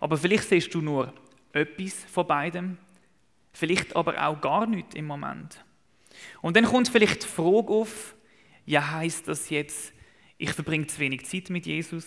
Aber 0.00 0.16
vielleicht 0.16 0.48
siehst 0.48 0.74
du 0.74 0.80
nur 0.80 1.12
etwas 1.52 2.04
von 2.10 2.26
beidem, 2.26 2.78
vielleicht 3.52 3.94
aber 3.94 4.26
auch 4.26 4.40
gar 4.40 4.66
nichts 4.66 4.94
im 4.94 5.06
Moment. 5.06 5.64
Und 6.40 6.56
dann 6.56 6.64
kommt 6.64 6.88
vielleicht 6.88 7.24
die 7.24 7.28
Frage 7.28 7.68
auf, 7.68 8.14
ja, 8.64 8.92
heißt 8.92 9.28
das 9.28 9.50
jetzt, 9.50 9.92
ich 10.38 10.52
verbringe 10.52 10.86
zu 10.86 10.98
wenig 10.98 11.26
Zeit 11.26 11.50
mit 11.50 11.66
Jesus? 11.66 12.04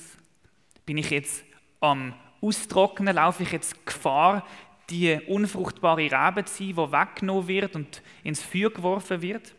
Bin 0.85 0.97
ich 0.97 1.09
jetzt 1.09 1.43
am 1.79 2.13
Austrocknen? 2.41 3.15
Laufe 3.15 3.43
ich 3.43 3.51
jetzt 3.51 3.85
Gefahr, 3.85 4.45
die 4.89 5.19
unfruchtbare 5.27 6.11
Rebe 6.11 6.45
zu 6.45 6.57
sein, 6.57 6.67
die 6.67 6.77
weggenommen 6.77 7.47
wird 7.47 7.75
und 7.75 8.01
ins 8.23 8.41
Feuer 8.41 8.69
geworfen 8.69 9.21
wird? 9.21 9.53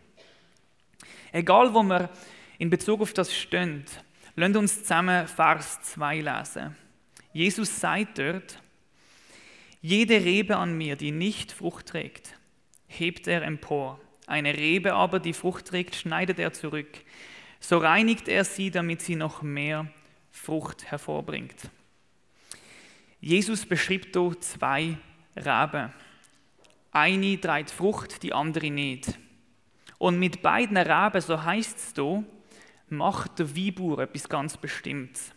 Egal, 1.32 1.74
wo 1.74 1.82
wir 1.82 2.08
in 2.58 2.70
Bezug 2.70 3.00
auf 3.00 3.12
das 3.12 3.34
stehen, 3.34 3.84
lasst 4.36 4.56
uns 4.56 4.82
zusammen 4.82 5.26
Vers 5.26 5.80
2 5.82 6.20
lesen. 6.20 6.76
Jesus 7.32 7.80
sagt 7.80 8.18
dort, 8.18 8.60
jede 9.82 10.24
Rebe 10.24 10.56
an 10.56 10.76
mir, 10.76 10.96
die 10.96 11.12
nicht 11.12 11.52
Frucht 11.52 11.86
trägt, 11.86 12.38
hebt 12.86 13.26
er 13.26 13.42
empor. 13.42 14.00
Eine 14.26 14.54
Rebe 14.54 14.94
aber, 14.94 15.20
die 15.20 15.32
Frucht 15.32 15.66
trägt, 15.66 15.94
schneidet 15.94 16.38
er 16.38 16.52
zurück. 16.52 16.98
So 17.60 17.78
reinigt 17.78 18.28
er 18.28 18.44
sie, 18.44 18.70
damit 18.70 19.00
sie 19.00 19.16
noch 19.16 19.42
mehr 19.42 19.86
Frucht 20.30 20.90
hervorbringt. 20.90 21.70
Jesus 23.20 23.64
beschreibt 23.64 24.14
hier 24.16 24.34
zwei 24.40 24.98
Reben. 25.36 25.92
Eine 26.90 27.40
trägt 27.40 27.70
Frucht, 27.70 28.22
die 28.22 28.32
andere 28.32 28.70
nicht. 28.70 29.18
Und 29.98 30.18
mit 30.18 30.42
beiden 30.42 30.76
Reben, 30.76 31.20
so 31.20 31.42
heißt 31.42 31.78
es 31.78 31.92
hier, 31.94 32.24
macht 32.88 33.38
der 33.38 33.56
Weinbauer 33.56 34.00
etwas 34.00 34.28
ganz 34.28 34.56
Bestimmtes. 34.56 35.32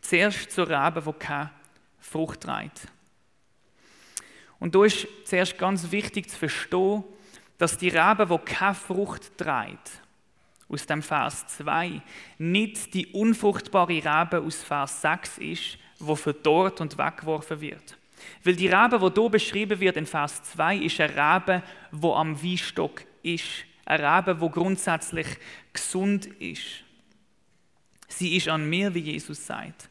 Zuerst 0.00 0.50
zur 0.52 0.68
Rebe, 0.68 1.02
die 1.02 1.18
keine 1.18 1.50
Frucht 1.98 2.42
trägt. 2.42 2.88
Und 4.60 4.74
da 4.74 4.84
ist 4.84 5.06
zuerst 5.24 5.58
ganz 5.58 5.90
wichtig 5.90 6.30
zu 6.30 6.38
verstehen, 6.38 7.04
dass 7.58 7.76
die 7.76 7.88
Rebe, 7.88 8.26
die 8.26 8.38
keine 8.38 8.74
Frucht 8.74 9.36
trägt, 9.38 10.02
aus 10.68 10.86
dem 10.86 11.02
Vers 11.02 11.46
2, 11.58 12.00
nicht 12.38 12.94
die 12.94 13.06
unfruchtbare 13.08 13.92
Rebe 13.92 14.40
aus 14.40 14.62
Vers 14.62 15.02
6 15.02 15.38
ist, 15.38 15.78
wo 15.98 16.14
verdorrt 16.14 16.80
und 16.80 16.98
weggeworfen 16.98 17.60
wird. 17.60 17.96
Weil 18.42 18.56
die 18.56 18.68
Rebe, 18.68 18.98
die 18.98 19.20
hier 19.20 19.30
beschrieben 19.30 19.80
wird 19.80 19.96
in 19.96 20.06
Vers 20.06 20.42
2, 20.44 20.76
ist 20.76 21.00
eine 21.00 21.14
Rebe, 21.14 21.62
die 21.92 22.06
am 22.06 22.42
Weinstock 22.42 23.02
ist. 23.22 23.64
Eine 23.84 24.16
Rebe, 24.16 24.34
die 24.34 24.50
grundsätzlich 24.50 25.26
gesund 25.72 26.26
ist. 26.26 26.82
Sie 28.08 28.36
ist 28.36 28.48
an 28.48 28.68
mir, 28.68 28.94
wie 28.94 29.00
Jesus 29.00 29.46
sagt. 29.46 29.88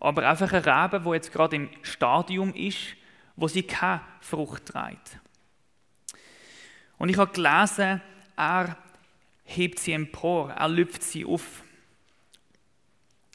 Aber 0.00 0.28
einfach 0.28 0.52
eine 0.52 0.64
Rebe, 0.64 1.00
die 1.00 1.10
jetzt 1.14 1.32
gerade 1.32 1.56
im 1.56 1.70
Stadium 1.82 2.54
ist, 2.54 2.78
wo 3.36 3.48
sie 3.48 3.62
keine 3.62 4.00
Frucht 4.20 4.66
trägt. 4.66 5.18
Und 6.98 7.08
ich 7.08 7.16
habe 7.16 7.32
gelesen, 7.32 8.02
er 8.36 8.76
hebt 9.44 9.78
sie 9.78 9.92
empor, 9.92 10.50
er 10.50 10.68
lüpft 10.68 11.02
sie 11.02 11.24
auf. 11.24 11.62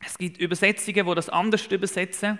Es 0.06 0.18
gibt 0.18 0.38
Übersetzungen, 0.38 1.06
wo 1.06 1.16
das 1.16 1.30
anders 1.30 1.66
übersetzen, 1.68 2.40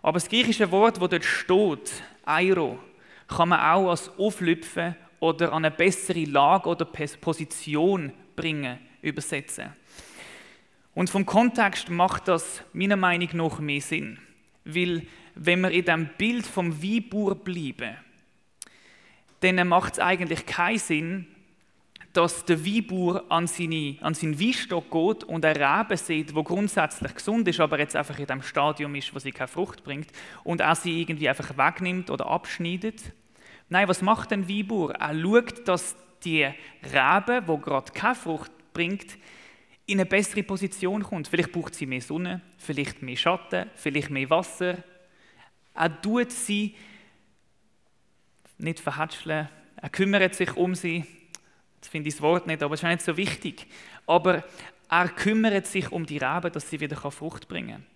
aber 0.00 0.14
das 0.18 0.28
griechische 0.28 0.70
Wort, 0.70 1.00
wo 1.00 1.06
dort 1.06 1.24
steht, 1.24 1.92
Eiro, 2.24 2.78
kann 3.26 3.48
man 3.48 3.60
auch 3.60 3.90
als 3.90 4.10
auflüpfen 4.18 4.94
oder 5.18 5.52
an 5.52 5.64
eine 5.64 5.74
bessere 5.74 6.24
Lage 6.24 6.68
oder 6.68 6.84
Position 6.84 8.12
bringen 8.36 8.78
übersetzen. 9.00 9.72
Und 10.94 11.10
vom 11.10 11.26
Kontext 11.26 11.90
macht 11.90 12.28
das 12.28 12.62
meiner 12.72 12.96
Meinung 12.96 13.30
nach 13.32 13.58
mehr 13.58 13.80
Sinn, 13.80 14.18
weil 14.64 15.06
wenn 15.34 15.62
wir 15.62 15.70
in 15.70 15.84
dem 15.84 16.08
Bild 16.16 16.46
vom 16.46 16.82
Weinbauer 16.82 17.34
bleiben, 17.34 17.96
dann 19.44 19.68
macht 19.68 19.94
es 19.94 19.98
eigentlich 19.98 20.46
keinen 20.46 20.78
Sinn, 20.78 21.26
dass 22.14 22.44
der 22.44 22.64
Weinbauer 22.64 23.24
an, 23.28 23.48
seine, 23.48 23.96
an 24.00 24.14
seinen 24.14 24.38
Weinstock 24.40 24.90
geht 24.90 25.24
und 25.24 25.44
eine 25.44 25.58
Rebe 25.58 25.96
sieht, 25.96 26.34
wo 26.34 26.44
grundsätzlich 26.44 27.12
gesund 27.14 27.46
ist, 27.48 27.58
aber 27.58 27.78
jetzt 27.78 27.96
einfach 27.96 28.18
in 28.18 28.26
dem 28.26 28.40
Stadium 28.40 28.94
ist, 28.94 29.12
wo 29.14 29.18
sie 29.18 29.32
keine 29.32 29.48
Frucht 29.48 29.82
bringt, 29.82 30.08
und 30.44 30.60
er 30.60 30.76
sie 30.76 31.00
irgendwie 31.00 31.28
einfach 31.28 31.58
wegnimmt 31.58 32.10
oder 32.10 32.26
abschneidet. 32.26 33.02
Nein, 33.68 33.88
was 33.88 34.00
macht 34.00 34.32
ein 34.32 34.48
Weinbauer? 34.48 34.92
Er 34.92 35.20
schaut, 35.20 35.66
dass 35.66 35.96
die 36.24 36.44
Rebe, 36.84 37.42
wo 37.46 37.58
gerade 37.58 37.92
keine 37.92 38.14
Frucht 38.14 38.52
bringt, 38.72 39.18
in 39.86 39.98
eine 39.98 40.06
bessere 40.06 40.42
Position 40.42 41.02
kommt. 41.02 41.28
Vielleicht 41.28 41.52
braucht 41.52 41.74
sie 41.74 41.86
mehr 41.86 42.00
Sonne, 42.00 42.40
vielleicht 42.58 43.02
mehr 43.02 43.16
Schatten, 43.16 43.68
vielleicht 43.74 44.10
mehr 44.10 44.30
Wasser. 44.30 44.78
Er 45.74 46.00
tut 46.00 46.30
sie 46.30 46.74
nicht 48.64 48.80
verhätscheln, 48.80 49.48
er 49.76 49.88
kümmert 49.90 50.34
sich 50.34 50.56
um 50.56 50.74
sie. 50.74 51.04
Jetzt 51.76 51.88
finde 51.88 52.08
ich 52.08 52.14
das 52.14 52.22
Wort 52.22 52.46
nicht, 52.46 52.62
aber 52.62 52.74
es 52.74 52.82
ist 52.82 52.88
nicht 52.88 53.02
so 53.02 53.16
wichtig. 53.16 53.66
Aber 54.06 54.42
er 54.88 55.08
kümmert 55.08 55.66
sich 55.66 55.92
um 55.92 56.06
die 56.06 56.18
Reben, 56.18 56.52
dass 56.52 56.70
sie 56.70 56.80
wieder 56.80 56.96
Frucht 56.96 57.48
bringen 57.48 57.68
kann. 57.68 57.86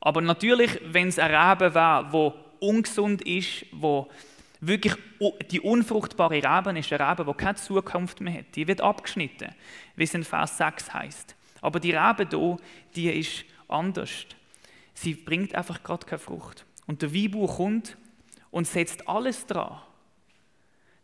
Aber 0.00 0.20
natürlich, 0.20 0.80
wenn 0.84 1.08
es 1.08 1.18
ein 1.18 1.34
Reben 1.34 1.74
wäre, 1.74 2.06
wo 2.10 2.34
ungesund 2.58 3.22
ist, 3.22 3.66
wo 3.72 4.10
wirklich 4.60 4.94
die 5.50 5.60
unfruchtbare 5.60 6.34
Reben 6.34 6.76
ist, 6.76 6.92
eine 6.92 7.10
Rebe, 7.10 7.24
die 7.24 7.34
keine 7.34 7.54
Zukunft 7.56 8.20
mehr 8.20 8.38
hat, 8.38 8.56
die 8.56 8.66
wird 8.66 8.80
abgeschnitten, 8.80 9.54
wie 9.96 10.04
es 10.04 10.14
in 10.14 10.24
Vers 10.24 10.56
6 10.58 10.92
heißt. 10.92 11.36
Aber 11.60 11.80
die 11.80 11.92
Rebe 11.92 12.26
hier, 12.28 12.56
die 12.94 13.10
ist 13.10 13.44
anders. 13.68 14.26
Sie 14.94 15.14
bringt 15.14 15.54
einfach 15.54 15.82
gerade 15.82 16.06
keine 16.06 16.18
Frucht. 16.18 16.64
Und 16.86 17.02
der 17.02 17.14
Weinbauer 17.14 17.56
kommt 17.56 17.96
und 18.50 18.66
setzt 18.66 19.08
alles 19.08 19.46
dran, 19.46 19.80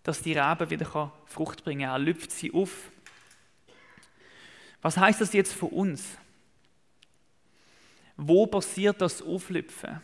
dass 0.03 0.23
die 0.23 0.33
Rebe 0.33 0.71
wieder 0.71 1.13
Frucht 1.27 1.65
bringen 1.65 1.83
kann. 1.83 1.91
Er 1.91 1.99
lüpft 1.99 2.31
sie 2.31 2.53
auf. 2.53 2.91
Was 4.83 4.97
heißt 4.97 5.21
das 5.21 5.33
jetzt 5.33 5.53
für 5.53 5.67
uns? 5.67 6.17
Wo 8.17 8.47
passiert 8.47 9.01
das 9.01 9.21
Auflüpfen? 9.21 10.01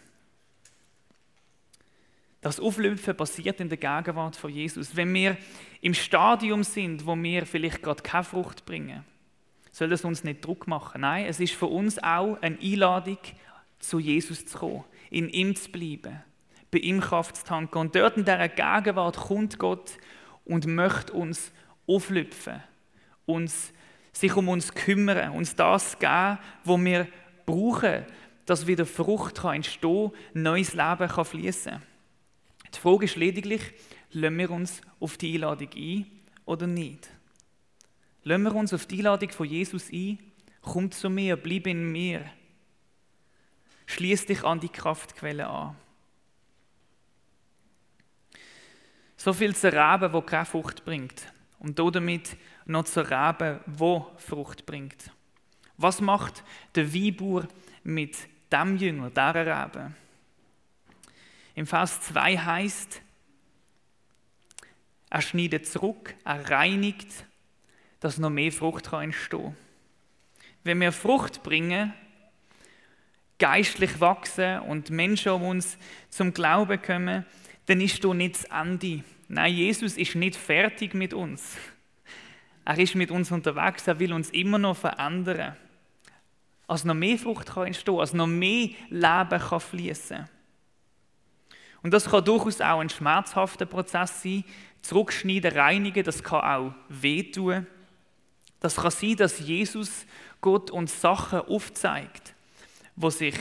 Das 2.40 2.58
Auflüpfen 2.58 3.16
passiert 3.16 3.60
in 3.60 3.68
der 3.68 3.78
Gegenwart 3.78 4.34
von 4.34 4.50
Jesus. 4.50 4.96
Wenn 4.96 5.14
wir 5.14 5.36
im 5.80 5.94
Stadium 5.94 6.64
sind, 6.64 7.06
wo 7.06 7.14
wir 7.14 7.46
vielleicht 7.46 7.82
gerade 7.82 8.02
keine 8.02 8.24
Frucht 8.24 8.66
bringen, 8.66 9.04
soll 9.70 9.88
das 9.88 10.04
uns 10.04 10.24
nicht 10.24 10.44
Druck 10.44 10.66
machen. 10.66 11.00
Nein, 11.02 11.26
es 11.26 11.40
ist 11.40 11.54
für 11.54 11.66
uns 11.66 11.98
auch 12.02 12.40
eine 12.42 12.58
Einladung, 12.60 13.18
zu 13.78 13.98
Jesus 13.98 14.46
zu 14.46 14.58
kommen, 14.58 14.84
in 15.10 15.28
ihm 15.28 15.56
zu 15.56 15.70
bleiben, 15.70 16.22
bei 16.72 16.78
ihm 16.78 17.00
Kraft 17.00 17.36
zu 17.36 17.44
tanken. 17.44 17.78
Und 17.78 17.94
dort 17.94 18.16
in 18.16 18.24
dieser 18.24 18.48
Gegenwart 18.48 19.16
kommt 19.16 19.58
Gott 19.58 19.92
und 20.44 20.66
möchte 20.66 21.12
uns 21.12 21.52
auflüpfen, 21.86 22.62
uns, 23.26 23.72
sich 24.12 24.34
um 24.34 24.48
uns 24.48 24.74
kümmern, 24.74 25.32
uns 25.32 25.54
das 25.54 25.98
geben, 25.98 26.38
was 26.64 26.80
wir 26.80 27.08
brauchen, 27.46 28.06
dass 28.46 28.66
wieder 28.66 28.86
Frucht 28.86 29.36
kann 29.36 29.56
entstehen 29.56 30.10
kann, 30.10 30.42
neues 30.42 30.72
Leben 30.72 31.08
kann 31.08 31.24
fließen. 31.24 31.82
Die 32.74 32.78
Frage 32.78 33.04
ist 33.04 33.16
lediglich, 33.16 33.62
lassen 34.10 34.38
wir 34.38 34.50
uns 34.50 34.80
auf 34.98 35.18
die 35.18 35.34
Einladung 35.34 35.68
ein 35.76 36.06
oder 36.46 36.66
nicht? 36.66 37.08
Lassen 38.24 38.42
wir 38.44 38.54
uns 38.54 38.72
auf 38.72 38.86
die 38.86 38.98
Einladung 38.98 39.30
von 39.30 39.46
Jesus 39.46 39.90
ein? 39.92 40.18
Komm 40.62 40.90
zu 40.90 41.10
mir, 41.10 41.36
bleib 41.36 41.66
in 41.66 41.92
mir. 41.92 42.24
Schließ 43.86 44.26
dich 44.26 44.42
an 44.42 44.60
die 44.60 44.68
Kraftquelle 44.68 45.46
an. 45.46 45.76
So 49.24 49.32
viel 49.32 49.54
zur 49.54 49.72
Rebe, 49.72 50.12
wo 50.12 50.20
keine 50.20 50.44
Frucht 50.44 50.84
bringt. 50.84 51.32
Und 51.60 51.78
damit 51.92 52.36
noch 52.66 52.82
zur 52.82 53.08
Rebe, 53.08 53.60
wo 53.66 54.10
Frucht 54.16 54.66
bringt. 54.66 55.12
Was 55.76 56.00
macht 56.00 56.42
der 56.74 56.92
Weinbauer 56.92 57.46
mit 57.84 58.16
dem 58.50 58.76
Jünger, 58.78 59.10
dieser 59.10 59.46
Rebe? 59.46 59.92
Im 61.54 61.68
Vers 61.68 62.00
2 62.00 62.36
heißt, 62.36 63.00
er 65.10 65.22
schneidet 65.22 65.68
zurück, 65.68 66.16
er 66.24 66.50
reinigt, 66.50 67.24
dass 68.00 68.18
noch 68.18 68.28
mehr 68.28 68.50
Frucht 68.50 68.90
kann 68.90 69.14
Wenn 70.64 70.80
wir 70.80 70.90
Frucht 70.90 71.44
bringen, 71.44 71.94
geistlich 73.38 74.00
wachsen 74.00 74.58
und 74.62 74.90
Menschen 74.90 75.30
um 75.30 75.44
uns 75.44 75.78
zum 76.10 76.34
Glauben 76.34 76.82
kommen, 76.82 77.24
dann 77.66 77.80
ist 77.80 78.02
da 78.04 78.12
nicht 78.12 78.36
das 78.36 78.44
Ende. 78.44 79.04
Nein, 79.28 79.54
Jesus 79.54 79.96
ist 79.96 80.14
nicht 80.14 80.36
fertig 80.36 80.94
mit 80.94 81.14
uns. 81.14 81.56
Er 82.64 82.78
ist 82.78 82.94
mit 82.94 83.10
uns 83.10 83.30
unterwegs, 83.32 83.86
er 83.86 83.98
will 83.98 84.12
uns 84.12 84.30
immer 84.30 84.58
noch 84.58 84.76
verändern. 84.76 85.56
Als 86.66 86.84
noch 86.84 86.94
mehr 86.94 87.18
Frucht 87.18 87.46
kann 87.46 87.66
entstehen, 87.66 87.98
als 87.98 88.12
noch 88.12 88.26
mehr 88.26 88.70
Leben 88.88 89.40
kann 89.40 89.60
fließen. 89.60 90.28
Und 91.82 91.92
das 91.92 92.08
kann 92.08 92.24
durchaus 92.24 92.60
auch 92.60 92.80
ein 92.80 92.88
schmerzhafter 92.88 93.66
Prozess 93.66 94.22
sein. 94.22 94.44
Zurückschneiden, 94.82 95.52
reinigen, 95.52 96.04
das 96.04 96.22
kann 96.22 96.40
auch 96.40 96.74
wehtun. 96.88 97.66
Das 98.60 98.76
kann 98.76 98.90
sein, 98.92 99.16
dass 99.16 99.40
Jesus 99.40 100.06
Gott 100.40 100.70
uns 100.70 101.00
Sachen 101.00 101.40
aufzeigt, 101.40 102.34
wo 102.94 103.10
sich 103.10 103.34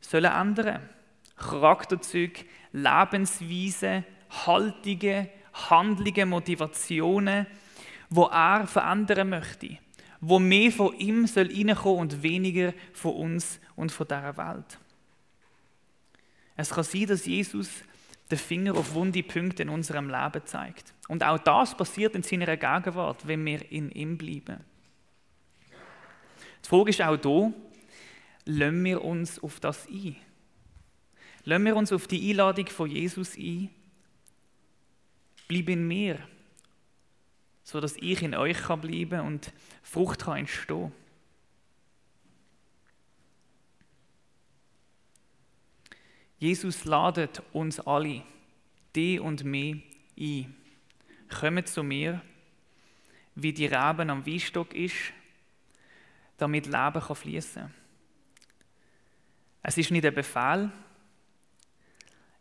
sollen 0.00 0.32
ändern. 0.32 0.88
Charakterzüge, 1.36 2.44
Lebensweise, 2.72 4.04
Haltungen, 4.46 5.28
Handlungen, 5.52 6.28
Motivationen, 6.28 7.46
wo 8.08 8.24
er 8.24 8.66
verändern 8.66 9.30
möchte, 9.30 9.78
wo 10.20 10.38
mehr 10.38 10.70
von 10.70 10.94
ihm 10.98 11.26
soll 11.26 11.48
reinkommen 11.48 12.00
und 12.00 12.22
weniger 12.22 12.72
von 12.92 13.14
uns 13.14 13.60
und 13.76 13.92
von 13.92 14.06
dieser 14.06 14.36
Welt. 14.36 14.78
Es 16.56 16.70
kann 16.70 16.84
sein, 16.84 17.06
dass 17.06 17.26
Jesus 17.26 17.70
den 18.30 18.38
Finger 18.38 18.76
auf 18.76 18.94
wunde 18.94 19.22
Punkte 19.22 19.62
in 19.62 19.68
unserem 19.68 20.08
Leben 20.08 20.46
zeigt. 20.46 20.94
Und 21.08 21.22
auch 21.22 21.38
das 21.38 21.76
passiert 21.76 22.14
in 22.14 22.22
seiner 22.22 22.56
Gegenwart, 22.56 23.26
wenn 23.26 23.44
wir 23.44 23.70
in 23.70 23.90
ihm 23.90 24.16
bleiben. 24.16 24.60
Die 26.64 26.68
Frage 26.68 26.90
ist 26.90 27.02
auch 27.02 27.18
hier, 27.20 27.52
lassen 28.46 28.84
wir 28.84 29.04
uns 29.04 29.42
auf 29.42 29.60
das 29.60 29.86
ein? 29.88 30.16
Lassen 31.44 31.64
wir 31.64 31.76
uns 31.76 31.92
auf 31.92 32.06
die 32.06 32.30
Einladung 32.30 32.66
von 32.68 32.90
Jesus 32.90 33.36
ein? 33.36 33.68
Bleib 35.48 35.68
in 35.68 35.86
mir, 35.86 36.18
so 37.64 37.80
dass 37.80 37.96
ich 37.96 38.22
in 38.22 38.34
euch 38.34 38.58
kann 38.58 38.80
bleiben 38.80 39.20
und 39.20 39.52
Frucht 39.82 40.24
kann 40.24 40.38
entstehen. 40.38 40.92
Jesus 46.38 46.84
ladet 46.84 47.42
uns 47.52 47.78
alle, 47.80 48.22
die 48.94 49.20
und 49.20 49.44
mich, 49.44 49.82
ein. 50.18 50.54
Kommt 51.28 51.68
zu 51.68 51.82
mir, 51.82 52.20
wie 53.34 53.52
die 53.52 53.66
Reben 53.66 54.10
am 54.10 54.26
Weinstock 54.26 54.74
ist, 54.74 55.12
damit 56.36 56.66
Leben 56.66 57.00
fließen 57.00 57.62
kann. 57.62 57.74
Es 59.62 59.78
ist 59.78 59.90
nicht 59.90 60.04
ein 60.04 60.14
Befehl, 60.14 60.70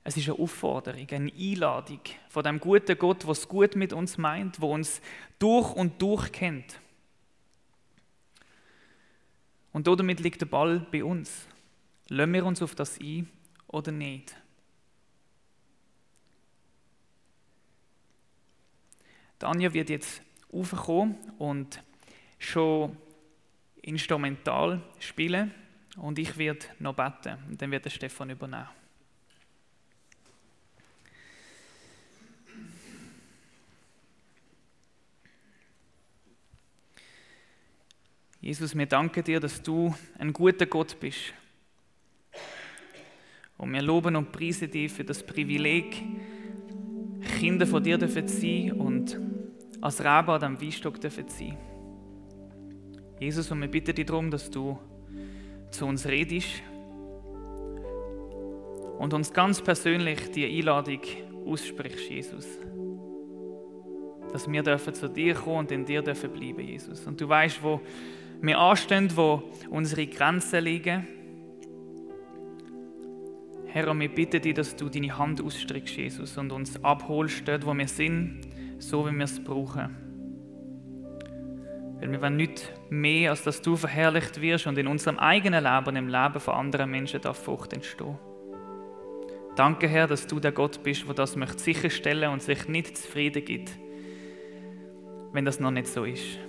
es 0.03 0.17
ist 0.17 0.29
eine 0.29 0.39
Aufforderung, 0.39 1.07
eine 1.09 1.31
Einladung 1.31 2.01
von 2.29 2.43
dem 2.43 2.59
guten 2.59 2.97
Gott, 2.97 3.23
es 3.27 3.47
gut 3.47 3.75
mit 3.75 3.93
uns 3.93 4.17
meint, 4.17 4.57
der 4.57 4.69
uns 4.69 5.01
durch 5.37 5.73
und 5.73 6.01
durch 6.01 6.31
kennt. 6.31 6.79
Und 9.73 9.87
damit 9.87 10.19
liegt 10.19 10.41
der 10.41 10.47
Ball 10.47 10.79
bei 10.91 11.03
uns. 11.03 11.47
Lassen 12.09 12.33
wir 12.33 12.45
uns 12.45 12.61
auf 12.61 12.75
das 12.75 12.99
ein 12.99 13.29
oder 13.67 13.91
nicht? 13.91 14.35
Anja 19.43 19.73
wird 19.73 19.89
jetzt 19.89 20.21
aufkommen 20.51 21.15
und 21.37 21.81
schon 22.37 22.95
instrumental 23.81 24.81
spielen 24.99 25.51
und 25.97 26.19
ich 26.19 26.37
werde 26.37 26.65
noch 26.79 26.95
beten 26.95 27.37
und 27.49 27.61
dann 27.61 27.71
wird 27.71 27.85
der 27.85 27.89
Stefan 27.89 28.29
übernehmen. 28.29 28.80
Jesus, 38.41 38.75
wir 38.75 38.87
danken 38.87 39.23
dir, 39.23 39.39
dass 39.39 39.61
du 39.61 39.93
ein 40.17 40.33
guter 40.33 40.65
Gott 40.65 40.99
bist 40.99 41.31
und 43.59 43.71
wir 43.71 43.83
loben 43.83 44.15
und 44.15 44.31
preisen 44.31 44.71
dich 44.71 44.91
für 44.91 45.03
das 45.03 45.21
Privileg, 45.21 46.01
Kinder 47.37 47.67
von 47.67 47.83
dir 47.83 47.99
dürfen 47.99 48.27
sein 48.27 48.71
und 48.71 49.19
als 49.79 50.03
Rabe 50.03 50.33
an 50.33 50.39
diesem 50.39 50.61
Weinstock 50.61 50.99
dürfen 50.99 51.27
sein. 51.27 51.55
Jesus, 53.19 53.51
und 53.51 53.61
wir 53.61 53.67
bitten 53.67 53.93
dich 53.93 54.07
darum, 54.07 54.31
dass 54.31 54.49
du 54.49 54.79
zu 55.69 55.85
uns 55.85 56.07
redest 56.07 56.63
und 58.97 59.13
uns 59.13 59.31
ganz 59.31 59.61
persönlich 59.61 60.31
die 60.31 60.47
Einladung 60.47 61.01
aussprichst, 61.45 62.09
Jesus. 62.09 62.47
Dass 64.33 64.51
wir 64.51 64.63
dürfen 64.63 64.95
zu 64.95 65.07
dir 65.07 65.35
kommen 65.35 65.59
und 65.59 65.71
in 65.71 65.85
dir 65.85 66.01
dürfen 66.01 66.31
bleiben, 66.31 66.61
Jesus. 66.61 67.05
Und 67.05 67.21
du 67.21 67.29
weißt, 67.29 67.61
wo 67.61 67.79
wir 68.41 68.59
anstehen, 68.59 69.09
wo 69.15 69.43
unsere 69.69 70.07
Grenzen 70.07 70.63
liegen 70.63 71.07
Herr, 73.73 73.97
wir 73.97 74.09
bitten 74.09 74.41
dich, 74.41 74.53
dass 74.53 74.75
du 74.75 74.89
deine 74.89 75.17
Hand 75.17 75.41
ausstreckst, 75.41 75.95
Jesus, 75.95 76.37
und 76.37 76.51
uns 76.51 76.83
abholst 76.83 77.47
dort, 77.47 77.65
wo 77.65 77.73
wir 77.73 77.87
sind, 77.87 78.41
so 78.79 79.07
wie 79.07 79.13
wir 79.13 79.23
es 79.23 79.41
brauchen. 79.41 79.95
Weil 81.97 82.11
wir 82.11 82.21
wollen 82.21 82.35
nicht 82.35 82.69
mehr, 82.89 83.29
als 83.29 83.43
dass 83.43 83.61
du 83.61 83.77
verherrlicht 83.77 84.41
wirst 84.41 84.67
und 84.67 84.77
in 84.77 84.87
unserem 84.87 85.19
eigenen 85.19 85.63
Leben 85.63 85.87
und 85.87 85.95
im 85.95 86.09
Leben 86.09 86.39
von 86.41 86.53
anderen 86.55 86.91
Menschen 86.91 87.21
darf 87.21 87.45
Frucht 87.45 87.71
entstehen. 87.71 88.19
Danke, 89.55 89.87
Herr, 89.87 90.07
dass 90.07 90.27
du 90.27 90.41
der 90.41 90.51
Gott 90.51 90.83
bist, 90.83 91.07
der 91.07 91.13
das 91.13 91.37
möchte 91.37 91.59
sicherstellen 91.59 92.29
und 92.31 92.41
sich 92.41 92.67
nicht 92.67 92.97
zufrieden 92.97 93.45
gibt, 93.45 93.71
wenn 95.31 95.45
das 95.45 95.61
noch 95.61 95.71
nicht 95.71 95.87
so 95.87 96.03
ist. 96.03 96.39